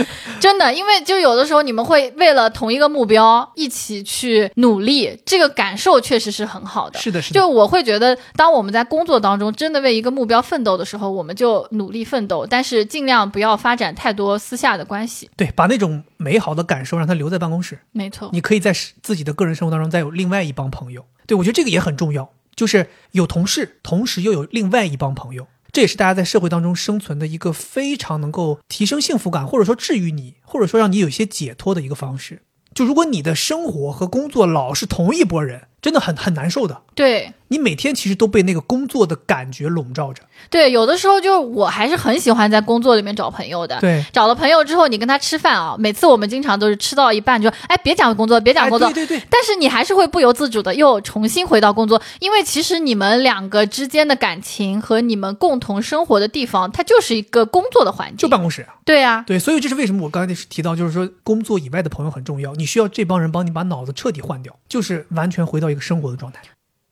[0.38, 6.98] 真的，因为就有的时候你们会为了同一个目标一起去努力，这个感受确实是很好的。
[6.98, 7.40] 是的，是的。
[7.40, 15.30] 就我会觉得，当我们在工作当中真的为一个目标奋斗的时候，我们就努力奋斗，但是尽量不要发展太多私下的关系。
[15.36, 17.78] 对，把那种美好的感受让它留在办公室。
[17.92, 18.72] 没错，你可以在
[19.02, 21.04] 自己的个人生活当中再有另外一帮朋友。
[21.26, 25.46] 对我觉得这个也很重要，就是有同事，同时又有另外一帮朋友。
[25.72, 32.42] 这也是大家在社会当中生存的一个非常能够提升幸福感，或者说治愈你，或者说让你有一些解脱的一个方式。
[32.74, 35.68] 就如果你的生活和工作老是同一拨人。
[35.82, 40.22] 真的很很难受的，对你每天其实都被那个工作的感觉笼罩着。
[40.48, 43.78] 对，有的时候就是我还是很喜欢在工作里面找朋友的。
[43.80, 48.88] 对，找了朋友之后，你跟他吃饭啊，每次我们经常都是吃到一半就哎别讲工作，别讲工作。
[48.92, 49.26] 对对对。
[49.28, 58.66] 但是你还是会不由自主的又重新回到工作，因为其实你们两个之间的感情和你们共同生活的地方，它就是一个工作的环境，就办公室。
[58.84, 66.40] 对啊，对，所以这是为什么我刚才提到，就是说工作以外的朋友很重要，你需要这帮人帮你把脑子彻底换掉，就是完全回到一个生活的状态。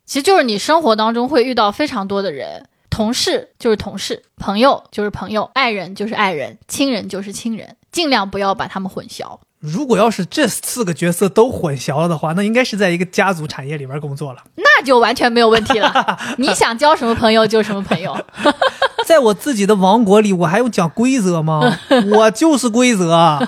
[0.04, 9.38] 其实就是你生活当中会遇到非常多的人，同事就是同事，朋友就是朋友，爱人就是爱人，亲人就是亲人，尽量不要把他们混淆。
[9.60, 16.18] 如果要是这四个角色都混淆了的话，那应该是在一个家族产业里边工作了，那就完全没有问题了。
[16.38, 18.16] 你想交什么朋友就什么朋友，
[19.04, 21.60] 在我自己的王国里，我还用讲规则吗？
[22.14, 23.38] 我就是规则。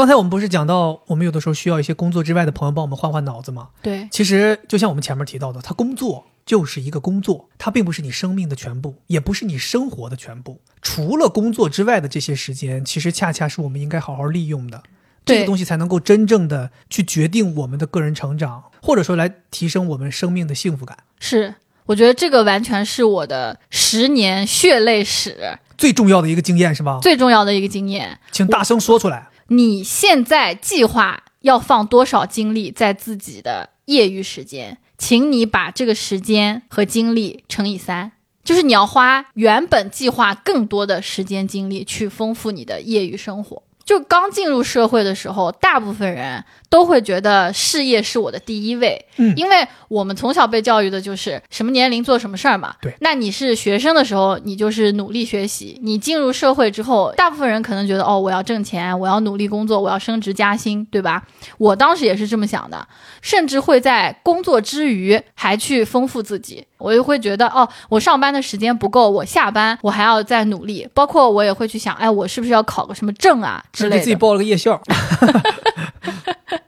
[0.00, 3.68] 刚才我们不是讲到，我们有的时候需要一些工作之外的朋友帮我们换换脑子吗？
[3.82, 10.62] 对，其实就像我们前面提到的，他工作就是一个工作，它并不是你生命的全部，也不是你生活的全部。
[10.80, 14.82] 除了工作之外的这些时间，其实恰恰是我们应该好好利用的，
[15.26, 20.96] 这个东西才能够真正的去决定我们的个人成长，或者说来提升我们生命的幸福感。
[21.18, 26.98] 是，我觉得这个完全是我的十年血泪史最重要的一个经验，是吧？
[27.02, 29.26] 最重要的一个经验，请大声说出来。
[29.52, 34.78] 你现在计划要放多少精力在自己的业余时间？
[34.96, 38.12] 请你把这个时间和精力乘以三，
[38.44, 43.64] 就是你要花原本计划更多的时间精力去丰富你的业余生活。
[43.90, 46.44] 就刚进入社会的时候，大部分人。
[46.70, 52.76] 都会觉得事业是我的第一位，嗯，因为我们从小被教育的就是什么年龄做什么事儿嘛。
[52.80, 61.24] 对，那你是学生的时候，你就是努力学习；你进入社会之后，大部分人可能觉得，哦，我要挣钱，我要努力工作，我要升职加薪，对吧？
[61.58, 62.86] 我当时也是这么想的，
[63.20, 66.64] 甚至会在工作之余还去丰富自己。
[66.78, 70.88] 我就会觉得，哦，我上班的时间不够，我下班我还要再努力。
[70.94, 73.96] 包括我也会去想，哎，我是不是要考个什么证啊之类的？
[73.96, 74.80] 给自己报了个夜校。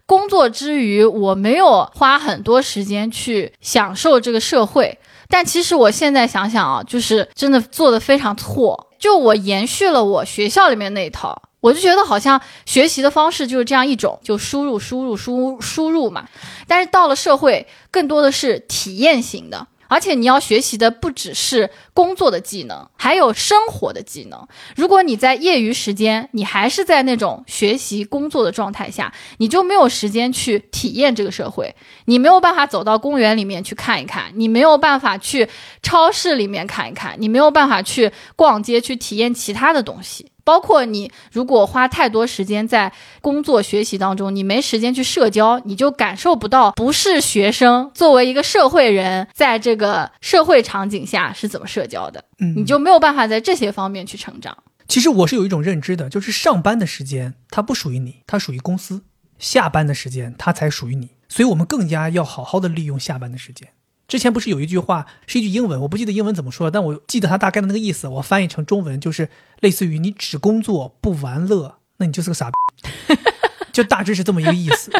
[0.07, 4.99] 工作之余，我没有花很多时间去享受这个社会。
[5.29, 8.89] 但其实我现在想想啊，就是真的做的非常错。
[8.99, 16.29] 就我延续了我学校里面那一套，我就觉得好像学习的方式就是这样一种，就输入、输入、输输入嘛。
[16.67, 19.67] 但是到了社会，更多的是体验型的。
[19.93, 24.49] 而且你要学习的不只是工作的技能，还有生活的技能。
[24.75, 31.77] 如果你在业余时间，你还是在那种学习工作的状态下，你就没有时间去体验这个社会，
[32.07, 35.47] 你没有办法走到公园里面去看一看，你没有办法去
[35.83, 40.32] 超市里面看一看，你没有办法去逛街去体验其他的东西。
[40.45, 54.57] 包括你，如果花太多时间在工作学习当中，你没时间去社交，你就感受不到不是学生作为一个社会人，在这个社会场景下是怎么社交的，嗯，你就没有办法在这些方面去成长。
[54.89, 58.99] 其实我是有一种认知的，就是上班的时间它不属于你，它属于公司；
[59.39, 63.69] 下班的时间它才属于你，所以我们更加要好好的利用下班的时间。
[64.13, 73.17] 之前不是有一句话是一句英文，我不记得英文怎么说了，但我记得它大概的那个意思，我翻译成中文就是类似于你只工作不玩乐，那你就是个傻逼，
[73.73, 74.93] 就大致是这么一个意思，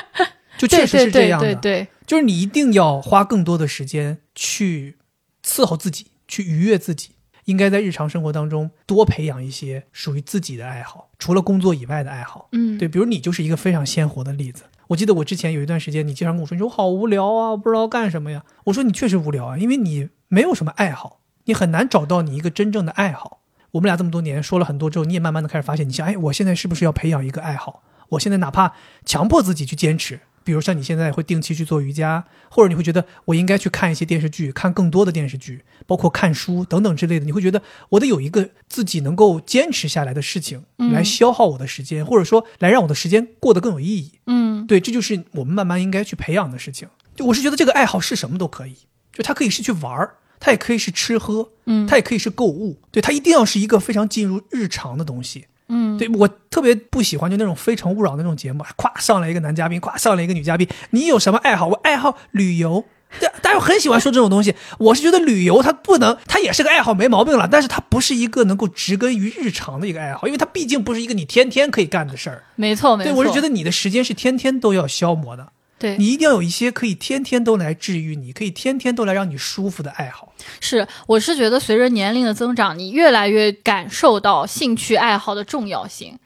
[0.57, 4.97] 就确实是这样的，对对，就是你一定要花更多的时间去
[5.45, 7.11] 伺候自己，去愉悦自己，
[7.45, 14.63] 应该在日常生活当中多培养一些属于自己的爱好，除了工作以外的爱好，嗯，对，比如你就是一个非常鲜活的例子。
[14.93, 18.45] 我记得我之前有一段时间，你经常跟我说，你说好无聊啊，不知道干什么呀。
[18.65, 23.41] 我说你确实无聊啊，因为你没有什么爱好，你很难找到你一个真正的爱好。
[23.73, 27.83] 我们俩这么多年说了很多之后，你也慢慢的开始发现，你想，哎，我现在是不是要培养一个爱好？
[28.11, 28.75] 我现在哪怕
[29.05, 30.21] 强迫自己去坚持。
[30.45, 37.25] 比如像你现在会定期去做瑜伽，或者你会觉得我应该去看一些电视剧，看更多的电视剧，包括看书等等之类的。
[37.25, 44.13] 你会觉得我得有一个自己能够坚持下来的事情，来消耗我的时间，或者说来让我的时间过得更有意义。
[44.27, 46.89] 嗯，对，这就是我们慢慢应该去培养的事情。
[47.15, 48.75] 就我是觉得这个爱好是什么都可以，
[49.13, 55.47] 就它可以是去玩儿，它也可以是吃喝，嗯，它也可以是购物，对，它一定要是一个非常进入日常的东西。
[55.75, 61.67] 嗯，对我特别不喜欢就那种非诚勿扰那种节目，咵上来一个男嘉宾，咵上来一个女嘉宾，你有什么爱好？
[61.69, 62.85] 我爱好旅游。
[63.21, 64.55] 对，大家很喜欢说这种东西。
[64.79, 67.47] 我是觉得旅游它不能，它也是个爱好，没毛病了。
[67.51, 72.43] 但是它不是一个能够植根于日常的一个爱好，因为它毕竟不是一个你天天可以干的事儿。
[72.57, 73.13] 没错，没错。
[73.13, 75.53] 对，我是觉得你的时间是天天都要消磨的。
[75.83, 80.33] 对你一定要有一些可以天天都来治愈你，可以天天都来让你舒服的爱好。
[80.61, 86.17] 是，我是觉得随着年龄的增长，你越来越感受到兴趣爱好的重要性。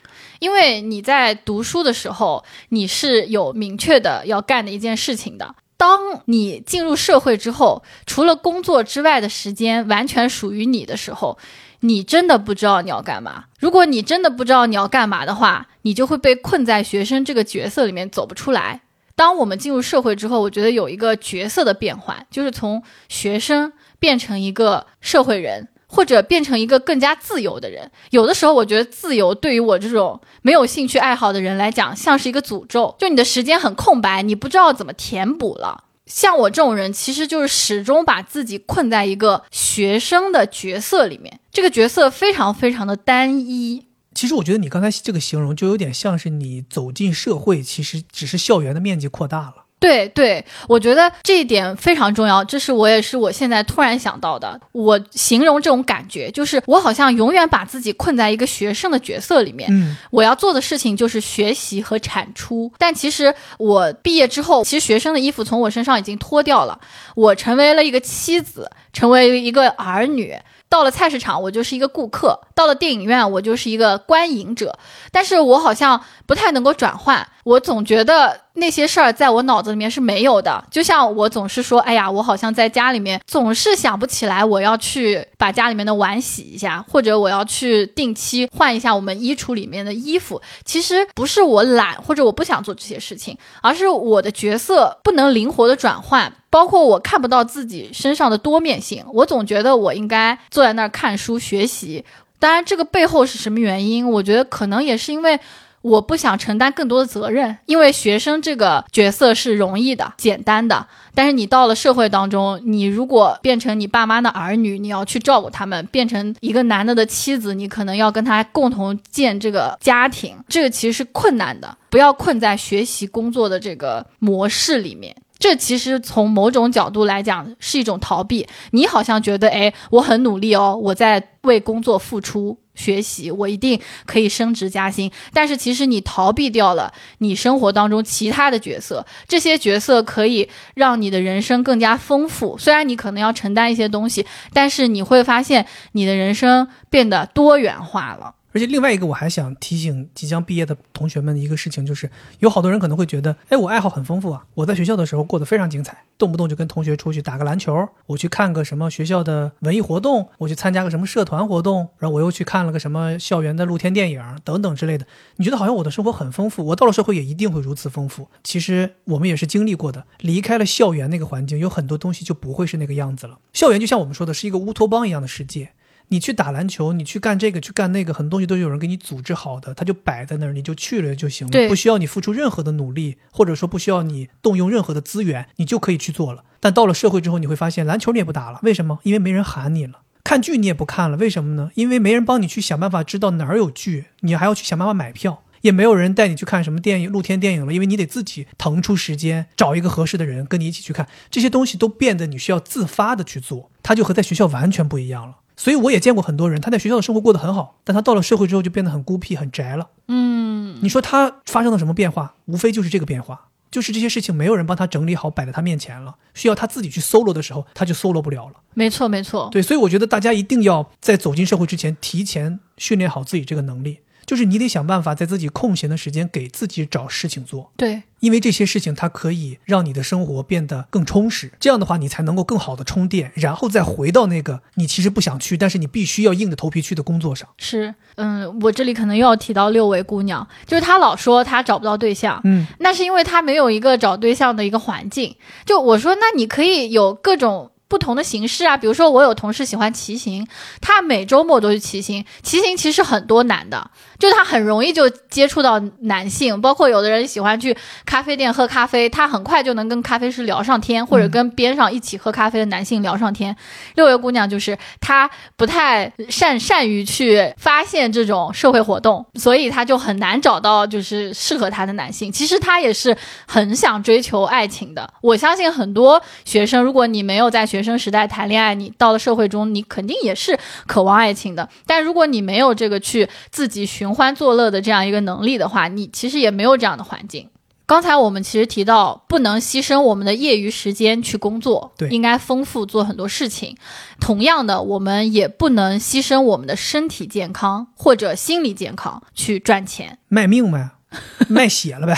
[0.41, 5.55] 因为你在读书的时候，你是有明确的要干的一件事情的。
[5.79, 11.39] 当你进入社会之后，除了工作之外的时间完全属于你的时候，
[11.81, 13.45] 你真的不知道你要干嘛。
[13.59, 18.83] 如果你真的不知道你要干嘛的话，你就会被困在学生这个角色里面走不出来。
[19.17, 25.69] 当我们进入社会之后，我觉得有一个角色的变换，就是从学生变成一个社会人。
[25.89, 27.89] 或者变成一个更加自由的人。
[28.11, 32.93] 有的时候，我觉得自由对于我这种没有兴趣爱好的人来讲，像是一个诅咒。
[32.99, 35.85] 就你的时间很空白，你不知道怎么填补了。
[36.05, 43.87] 像我这种人，其实就是始终把自己困在一个学生的角色里面，这个角色非常非常的单一。
[44.17, 49.65] 其实我觉得你刚才这个形容，就有点像是你走进社会，其实只是校园的面积扩大了。
[49.79, 54.59] 对对，我觉得这一点非常重要，这是我也是我现在突然想到的。
[54.73, 59.69] 我形容这种感觉，就是我好像永远把自己困在一个学生的角色里面。
[59.71, 62.73] 嗯，我要做的事情就是学习和产出。
[62.79, 66.81] 但其实我毕业之后，其实学生的衣服从我身上已经脱掉了，
[67.15, 70.35] 我成为了一个妻子，成为一个儿女。
[70.69, 74.79] 到了菜市场，我就是一个顾客；到了电影院，我就是一个观影者。
[75.13, 80.65] 但是我好像不太能够转换，我总觉得那些事儿在我脑子里面是没有的。
[80.69, 90.43] 就像我总是说，哎呀，我好像在家里面总是想不起来我要去把家里面的碗洗一下，或者我要去定期换一下我们衣橱里面的衣服。
[90.65, 96.33] 其实不是我懒，或者我不想做这些事情，而是我的角色不能灵活的转换。
[96.51, 102.05] 包括我看不到自己身上的多面性，我总觉得我应该坐在那儿看书学习。
[102.41, 104.11] 当然，这个背后是什么原因？
[104.11, 105.39] 我觉得可能也是因为
[105.87, 107.57] 我不想承担更多的责任。
[107.67, 121.77] 因为学生这个角色是容易的、简单的，但是你到了社会当中，你如果变成你爸妈的儿女，你要去照顾他们；变成一个男的的妻子，你可能要跟他共同建这个家庭，这个其实是困难的。
[121.89, 125.17] 不要困在学习工作的这个模式里面。
[125.39, 128.47] 这其实从某种角度来讲是一种逃避。
[128.71, 132.59] 你好像觉得，哎，我很努力哦，我在为工作付出。
[132.77, 135.11] 学习，我一定可以升职加薪。
[135.33, 142.59] 但是其实你逃避掉了你生活当中其他的角色，这些角色可以让你的人生更加丰富。
[142.59, 148.35] 虽然你可能要承担一些东西，但是你会发现你的人生变得多元化了。
[148.57, 165.07] 而且另外一个，我还想提醒即将毕业的同学们的一个事情，就是有好多人可能会觉得，哎，我爱好很丰富啊，我在学校的时候过得非常精彩，动不动就跟同学出去打个篮球，我去看个什么学校的文艺活动，我去参加个什么社团活动，然后我又去看了个什么校园的露天电影等等之类的。
[165.37, 168.31] 你觉得好像我的生活很丰富，我到了社会也一定会如此丰富。
[168.43, 173.37] 其实我们也是经历过的，离开了校园那个环境，有很多东西就不会是那个样子了。
[173.53, 175.73] 校园就像我们说的，是一个乌托邦一样的世界。
[176.09, 186.45] 你去打篮球，你去干这个，去干那个，很多东西都有人给你组织好的，他就摆在那儿，你就去了就行了，不需要你付出任何的努力，或者说不需要你动用任何的资源，你就可以去做了。
[186.61, 189.01] 但到了社会之后，你会发现篮球你也不打了，为什么？
[189.03, 190.01] 因为没人喊你了。
[190.23, 191.71] 看剧你也不看了，为什么呢？
[191.75, 201.07] 因为没人帮你去想办法知道哪儿有剧，你还要去想办法买票，也没有人带你去看什么电影、露天电影了，因为你得自己腾出时间找一个合适的人跟你一起去看。
[201.31, 205.37] 这些东西都变得你需要自发的去做，它就和在学校完全不一样了。
[205.57, 209.89] 所以我也见过很多人，他在学校的生活过得很好，但他到了社会之后就变得很孤僻、很宅了。
[210.09, 212.35] 嗯，你说他发生了什么变化？
[212.45, 218.55] 无非就是这个变化，就是这些事情没有人帮他整理好，摆在他面前了，需要他自己去搜罗的时候，他就搜罗不了了。
[218.75, 219.49] 没错，没错。
[219.51, 224.01] 对，所以我觉得大家一定要在走进社会之前，提前训练好自己这个能力。
[224.27, 237.49] 就是你得想办法在自己空闲的时间给自己找事情做，对，因为这些事情它可以让你的生活变得更充实，这样的话你才能够更好的充电，然后再回到那个你其实不想去，但是你必须要硬着头皮去的工作上。
[237.57, 245.37] 是，嗯，我这里可能又要提到六位姑娘，就是她老说她找不到对象，嗯，那是因为她没有一个找对象的一个环境。
[245.65, 247.71] 就我说，那你可以有各种。
[247.89, 250.45] 不同的形式啊，比如说我有同事喜欢骑行，
[250.81, 252.25] 他每周末都去骑行。
[252.43, 263.57] 骑行其实很多男的，就他很容易就接触到男性，包括有的人喜欢去咖啡店喝咖啡，他很快就能跟咖啡师聊上天，或者跟边上一起喝咖啡的男性聊上天。
[263.95, 272.33] 六月姑娘就是她不太善善于去发现这种社会活动，所以她就很难找到就是适合她的男性。
[272.33, 275.09] 其实她也是很想追求爱情的。
[275.21, 281.69] 我相信很多学生，如果你没有在学学生时代谈恋爱，你到了社会中，你肯定也是渴望爱情的。
[281.87, 287.49] 但如果你没有这个去自己寻欢作乐的这样一个能力的话，你其实也没有这样的环境。
[287.87, 293.77] 刚才我们其实提到，不能牺牲我们的业余时间去工作，对，应该丰富做很多事情。
[294.19, 300.91] 同样的，我们也不能牺牲我们的身体健康或者心理健康去赚钱，卖命呗，
[301.49, 302.17] 卖血了呗。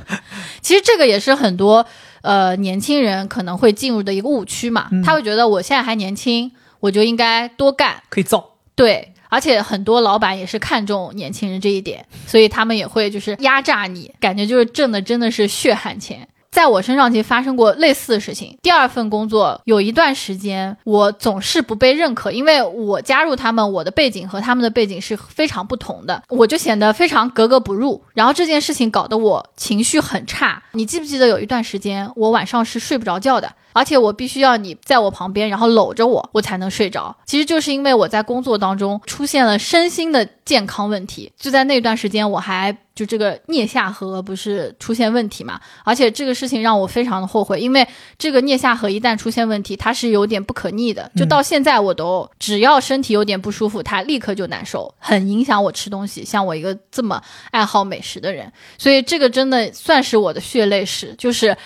[0.62, 1.86] 其实这个也是很多。
[2.22, 8.50] 呃，年轻人可能会进入的一个误区嘛，他会觉得我现在还年轻，我就应该多干，可以造。
[8.76, 16.28] 对，而且很多老板也是看重年轻人这一点，所以他们也会就是压榨你，感觉就是挣的真的是血汗钱。
[16.52, 18.56] 在我身上其实发生过类似的事情。
[18.62, 28.04] 第二份工作有一段时间，我总是不被认可，因为我加入他们，我的背景和他们的背景是非常不同的，我就显得非常格格不入。
[28.12, 30.62] 然后这件事情搞得我情绪很差。
[30.72, 33.50] 你记不记得有一段时间，我晚上是睡不着觉的？
[33.74, 37.16] 而且我必须要你在我旁边，然后搂着我，我才能睡着。
[37.24, 41.32] 其实就是因为我在工作当中出现了身心的健康问题。
[41.38, 45.60] 就在那段时间，我还就这个颞下颌不是出现问题嘛？
[45.84, 47.86] 而且这个事情让我非常的后悔，因为
[48.18, 51.10] 这个颞下颌一旦出现问题，它是有点不可逆的。
[51.16, 56.24] 就到现在我都只要身体有点不舒服，它立刻就难受，很影响我吃东西。
[56.24, 61.56] 像我一个这么爱好美食的人，所以这个真的算是我的血泪史，就是。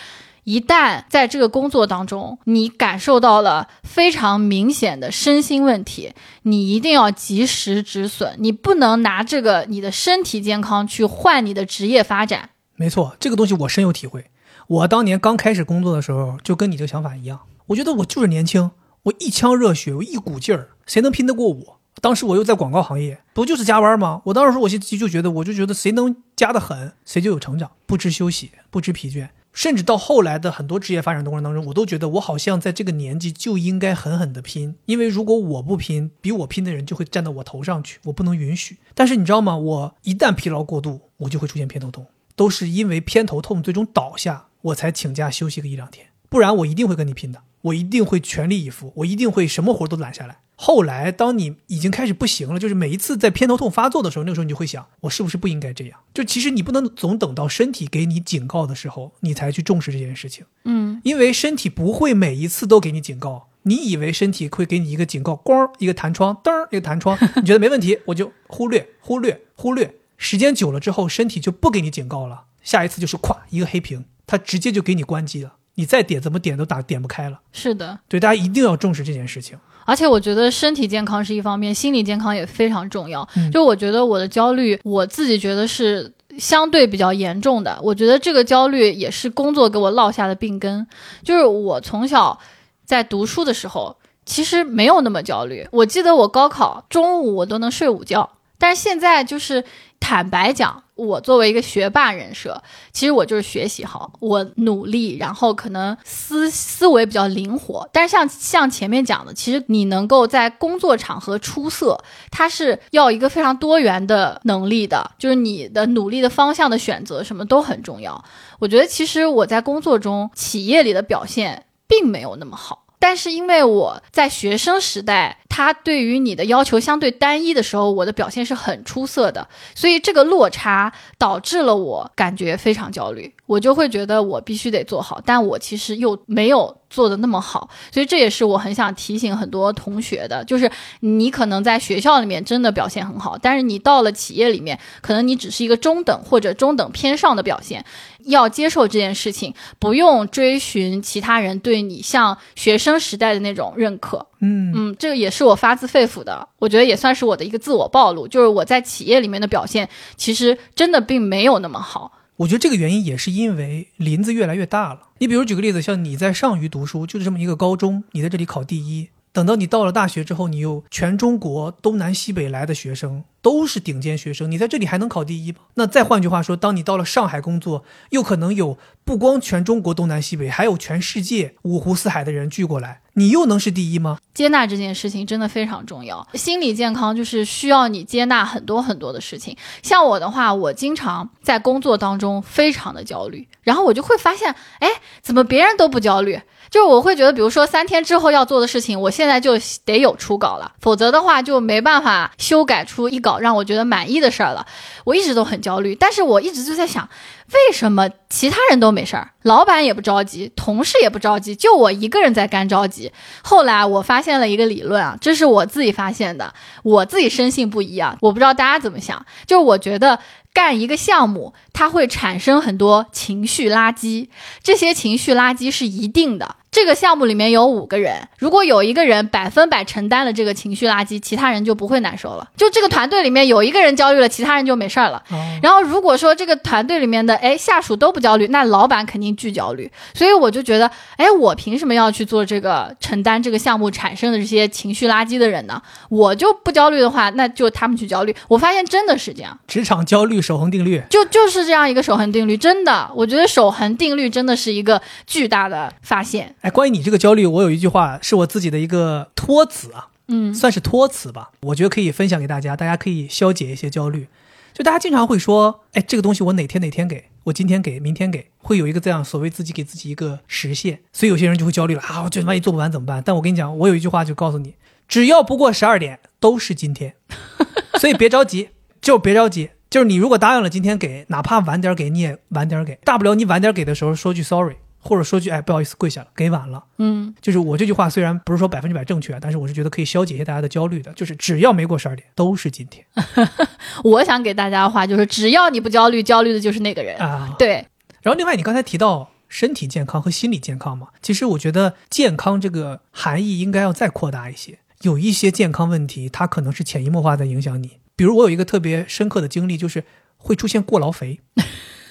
[0.47, 8.37] 一旦在这个工作当中，你感受到了非常明显的身心问题，你一定要及时止损。
[8.39, 12.51] 你不能拿这个你的身体健康去换你的职业发展。
[12.77, 14.27] 没错，这个东西我深有体会。
[14.69, 17.41] 我当年刚开始工作的时候，就跟你这个想法一样。
[17.67, 18.71] 我觉得我就是年轻，
[19.03, 21.81] 我一腔热血，我一股劲儿，谁能拼得过我？
[22.01, 24.23] 当时我又在广告行业，不就是加班吗？
[24.27, 29.29] 我当时我就就觉得，我就觉得谁能加得狠，谁就有成长，不知休息，不知疲倦。
[29.57, 38.77] 甚至到后来的很多职业发展的过程当中，我都觉得我好像在这个年纪就应该狠狠的拼，因为如果我不拼，比我拼的人就会站到我头上去，我不能允许。
[38.95, 39.57] 但是你知道吗？
[39.57, 42.05] 我一旦疲劳过度，我就会出现偏头痛，
[42.37, 50.39] 都是因为偏头痛最终倒下，我才请假休息个一两天，不然我一定会跟你拼的，我一定会全力以赴，我一定会什么活都揽下来。
[50.59, 55.99] 后来，当你已经开始不行了，就是每一次在偏头痛发作的时候，那个时候你就会想，我是不是不应该这样？
[56.15, 60.47] 就其实你不能总等到身体给你警告的时候，你才去重视这件事情。
[60.65, 63.49] 嗯，因为身体不会每一次都给你警告。
[63.65, 69.97] 你以为身体会给你一个警告，咣，一个弹窗，噔，一个弹窗， 你觉得没问题，我就忽略、忽略、忽略。
[70.17, 75.56] 时间久了之后，身体就不给你警告了，下一次就是咵一个黑屏，它直接就给你关机了。
[75.77, 77.41] 你再点怎么点都打点不开了。
[77.53, 79.57] 是的，对，大家一定要重视这件事情。
[79.87, 83.27] 而且我觉得身体健康是一方面，心理健康也非常重要。
[83.37, 87.79] 嗯就我觉得我的焦虑，我自己觉得是相对比较严重的。
[87.81, 90.85] 我觉得这个焦虑也是工作给我落下的病根。
[91.23, 92.37] 就是我从小
[92.85, 95.69] 在读书的时候，其实没有那么焦虑。
[95.71, 99.65] 我记得我高考中午我都能睡午觉，但是现在就是
[100.01, 107.89] 坦白讲，我作为一个学霸人设，其实我就是学习好，我努力，然后可能思思维比较灵活。
[107.93, 118.25] 但是像像前面讲的，其实你能够在工作场合出色，它是要一个非常多元的能力的，就是你的努力的方向的选择什么都很重要。
[118.59, 122.86] 我觉得其实我在工作中企业里的表现并没有那么好。
[122.99, 140.71] 但是因为我在学生时代，他对于你的要求相对单一的时候，我的表现是很出色的，所以这个落差导致了我感觉非常焦虑，我就会觉得我必须得做好，但我其实又没有做的那么好，所以这也是我很想提醒很多同学的，就是
[141.01, 147.85] 你可能在学校里面真的表现很好，但是你到了企业里面，可能你只是一个中等或者中等偏上的表现，
[148.27, 154.27] 要接受这件事情，不用追寻其他人对你像学生时代的那种认可。
[154.41, 162.13] 嗯嗯，这个也是我发自肺腑的，我觉得也算是我的一个自我暴露，就是我在企业里面的表现，其实真的并没有那么好。
[162.37, 165.01] 我觉得这个原因也是因为林子越来越大了。
[165.19, 169.09] 你比如举个例子，像你在上虞读书，就是这么一个高中，你在这里考第一。
[169.37, 175.59] 等到你到了大学之后，你有全中国东南西北来的学生，都是顶尖学生，你在这里还能考第一吗？
[175.75, 184.17] 那再换句话说，当你到了上海工作，又可能有不光全中国东南西北，还有全世界五湖四海的人聚过来，你又能是第一吗？
[184.33, 189.55] 接纳这件事情真的非常重要，心理健康就是需要你接纳很多很多的事情。
[189.83, 194.89] 像我的话，我经常在工作当中非常的焦虑，然后我就会发现，哎，
[195.21, 196.41] 怎么别人都不焦虑？
[196.71, 199.53] 就是我会觉得，比如说三天之后要做的事情，我现在就
[199.85, 204.67] 得有初稿了，否则的话就没办法修改出一稿让我觉得满意的事儿了。
[205.05, 207.09] 我一直都很焦虑，但是我一直就在想，
[207.53, 213.13] 为什么其他人都没事儿，老板也不着急，同事也不着急，就我一个人在干着急？
[213.43, 216.53] 后来我发现了一个理论啊，这是我自己发现的，
[216.83, 220.19] 我自己深信不疑啊，我不知道大家怎么想，就是我觉得。
[220.57, 224.31] 干一个项目，它会产生很多情绪垃圾，
[224.63, 226.57] 这些情绪垃圾是一定的。
[226.77, 232.47] 这个项目里面有五个人，如果有一个人百分百承担了这个情绪垃圾，其他人就不会难受了。
[232.55, 235.17] 就这个团队里面有一个人焦虑了，其他人就没事儿了。
[235.31, 239.91] 哦然后如果说这个团队里面的哎下属都不焦虑，那老板肯定巨焦虑。
[240.13, 245.81] 所以我就觉得，哎，我凭什么要去做这个承担这个项目产生的这些情绪垃圾的人呢？
[246.11, 248.37] 我就不焦虑的话，那就他们去焦虑。
[248.49, 249.59] 我发现真的是这样。
[249.67, 251.03] 职场焦虑守恒定律。
[251.09, 256.55] 就就是这样一个守恒定律，真的，我觉得守恒定律真的是一个巨大的发现。
[256.67, 264.27] 哎，关于你这个焦虑，我有一句话是我自己的一个托词啊，嗯算是托词吧，我觉得可以分享给大家，大家可以消解一些焦虑。
[264.75, 273.23] 就大家经常会说，哎，这个东西我哪天哪天给，我今天给，明天给，会有一个这样所谓自己给自己一个实现，所以有些人就会焦虑了啊，我这万一做不完怎么办？
[273.25, 274.75] 但我跟你讲，我有一句话就告诉你，
[275.07, 277.15] 只要不过十二点都是今天，
[278.01, 279.71] 所以别着急，就别着急。
[279.89, 284.75] 就是你如果答应了今天给，哪怕晚点给你也晚点给，大不了你晚点给的时候说句 sorry，
[285.07, 286.85] 或者说句哎不好意思跪下了，给晚了。
[286.99, 291.13] 嗯，就是我这句话虽然不是说百分之百正确，但是我是觉得可以消解一下大家的焦虑的。
[291.13, 293.07] 就是只要没过十二点，都是今天
[294.03, 297.17] 我想给大家的话就是，只要你不焦虑，焦虑的就是那个人。
[297.19, 297.55] 啊。
[297.59, 297.87] 对，
[298.23, 304.79] 然后另外，你刚才提到身体健康和心理健康嘛，其实我觉得健康这个含义应该要再扩大一些。
[305.03, 307.99] 有一些健康问题，它可能是潜移默化在影响你。
[308.17, 310.05] 比如我有一个特别深刻的经历，就是
[310.39, 311.41] 会出现过劳肥，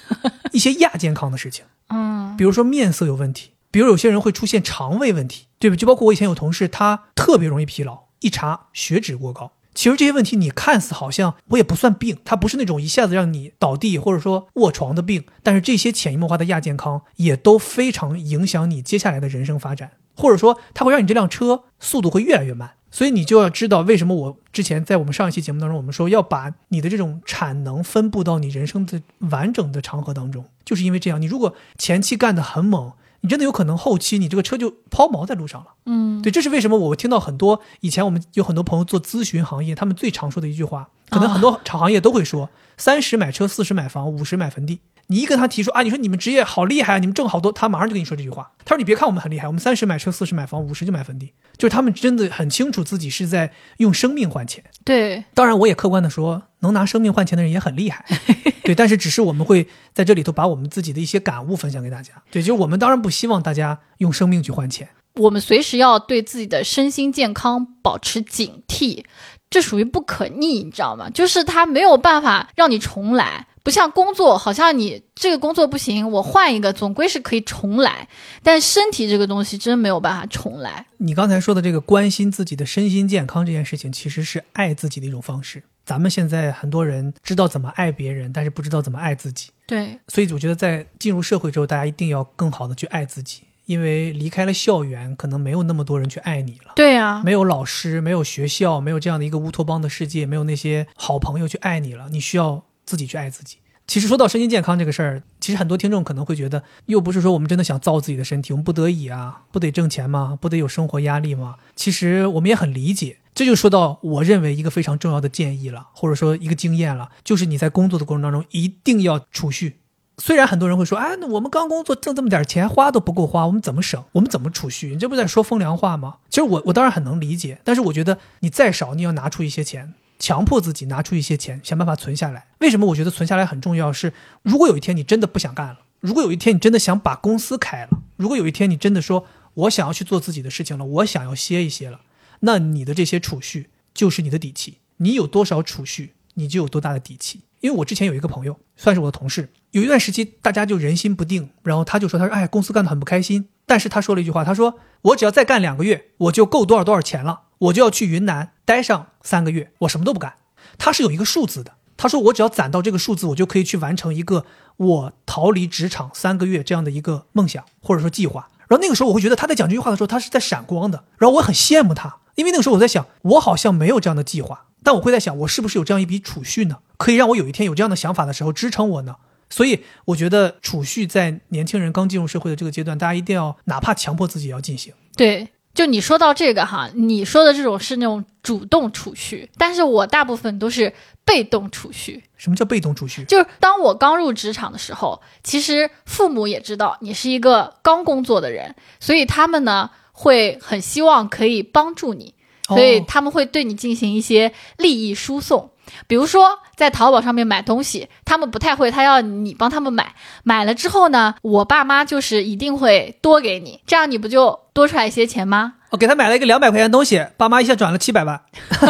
[0.51, 1.65] 一些亚健康的事情。
[1.89, 5.75] 嗯比如说面色有问题，比如有些人会出现肠胃问题，对吧？
[5.75, 9.53] 就包括我以前有同事，他特别容易疲劳，一查血脂过高。
[9.73, 22.71] 其实这些问题你看似好像我也不算病，它不是那种一下子让你倒地或者说卧床的病，但是这些潜移默化的亚健康也都非常影响你接下来的人生发展，或者说它会让你这辆车速度会越来越慢。
[22.95, 31.21] 所以你就要知道为什么我之前在我们上一期节目当中，我们说要把你的这种产能分布到你人生的完整的长河当中，就是因为这样。
[31.21, 35.73] 你如果前期干得很猛，你真的有可能后期你这个车就抛锚在路上了。
[35.87, 44.79] 嗯，对，这是为什么我听到很多以前我们有很多朋友做咨询行业，他们最常说的一句话，可能很多行业都会说：三十买车，四十买房，五十买坟地。
[45.07, 48.51] 你一跟他提出啊，你说你们职业好厉害啊，你们挣好多，他马上就跟你说这句话。
[48.63, 54.63] 他说你别看我们很厉害，我们三十买车，四十买房，五十就买坟地，就是他们真的很清楚自己是在用生命换钱。
[54.83, 58.05] 对，当然我也客观的说，能拿生命换钱的人也很厉害。
[58.63, 62.13] 对，但是只是我们会在这里头把我们自己的一些感悟分享给大家。
[62.31, 64.89] 对，就是我们当然不希望大家用生命去换钱。
[65.17, 69.05] 我们随时要对自己的身心健康保持警惕，
[69.51, 71.09] 这属于不可逆，你知道吗？
[71.11, 78.07] 就是它没有办法让你重来，不像工作，好像你这个工作不行，我换一个，总归是可以重来。
[78.43, 80.85] 但身体这个东西真没有办法重来。
[80.97, 85.63] 你刚才说的这个关心自己的身心健康这件事情，其实是爱自己的一种方式。
[85.83, 89.49] 咱们现在很多人知道怎么爱别人，但是不知道怎么爱自己。
[89.65, 93.41] 对，所以我觉得在进入社会之后，大家一定要更好的去爱自己。
[93.65, 96.73] 因为离开了校园，可能没有那么多人去爱你了。
[96.75, 102.07] 对呀、没有老师，没有学校，没有这样的一个乌托邦的世界，没有那些好朋友去爱你了。
[102.11, 103.57] 你需要自己去爱自己。
[103.87, 110.37] 其实说到身心健康这个事儿，其实很多听众可能会觉得，又不是说我们真的想造自己的身体，我们不得已啊，不得挣钱吗？
[110.41, 111.57] 不得有生活压力吗？
[111.75, 113.17] 其实我们也很理解。
[113.35, 119.81] 这就说到我认为一个非常重要的建议了，或者说一个经验了，就是你在工作的过程当中一定要储蓄。
[120.17, 124.01] 虽然很多人会说，哎，那我们刚工作挣这么点钱，花都不够花，我们怎么省？
[124.13, 124.91] 我们怎么储蓄？
[124.91, 126.15] 你这不在说风凉话吗？
[126.29, 132.47] 其实我我当然很能理解，但是我觉得你再少，你要拿出一些钱，强迫自己拿出一些钱，想办法存下来。
[132.59, 133.91] 为什么我觉得存下来很重要？
[133.91, 142.01] 是如果有一天你真的不想干了，如果有一天你真的想把公司开了，如果有一天你真的说我想要去做自己的事情了，我想要歇一歇了，
[142.41, 144.79] 那你的这些储蓄就是你的底气。
[144.97, 147.41] 你有多少储蓄，你就有多大的底气。
[147.61, 153.49] 因为我之前有一个朋友，算是我的同事，有一段时期大家就人心不定，然后他就说，他说，哎，公司干得很不开心。
[153.65, 160.33] 但是他说了一句话，他说，我只要再干两个月，我就够多少多少钱了，我就要去云南待上三个月，我什么都不干。
[160.77, 164.45] 他是有一个数字的，他说我只要攒到这个数字，我就可以去完成一个
[164.77, 168.49] 我逃离职场三个月这样的一个梦想或者说计划。
[168.67, 174.65] 然后那个时候我会觉得他在讲这句话的时候，他是在闪光的，然后我很羡慕他，因为那个时候我在想，我好像没有这样的计划。
[174.85, 176.77] 但我会在想，我是不是有这样一笔储蓄呢？
[176.97, 179.15] 可以让我有一天有这样的想法的时候支撑我呢？
[179.49, 184.93] 所以我觉得储蓄在年轻人刚进入社会的这个阶段，大家一定要哪怕强迫自己也要进行。
[185.17, 190.93] 对，就你说到这个哈，你说的这种是那种主动储蓄，但是我大部分都是
[191.25, 192.23] 被动储蓄。
[192.37, 193.23] 什么叫被动储蓄？
[193.25, 202.34] 就是当我刚入职场的时候，其实父母也知道你是一个刚工作的人，所以他们呢会很希望可以帮助你，
[202.67, 205.69] 所以哦他们会对你进行一些利益输送。
[206.07, 215.73] 比如说在淘宝上面买东西，他们不太会，他要你帮他们买，买了之后呢，我爸妈就是一定会多给你，这样你不就多出来一些钱吗？
[215.91, 218.41] 我给他买了一个两百块钱的东西，爸妈一下转了七百万，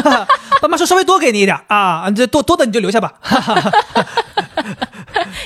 [0.61, 3.13] 爸妈说稍微多给你一点啊，这多多的你就留下吧。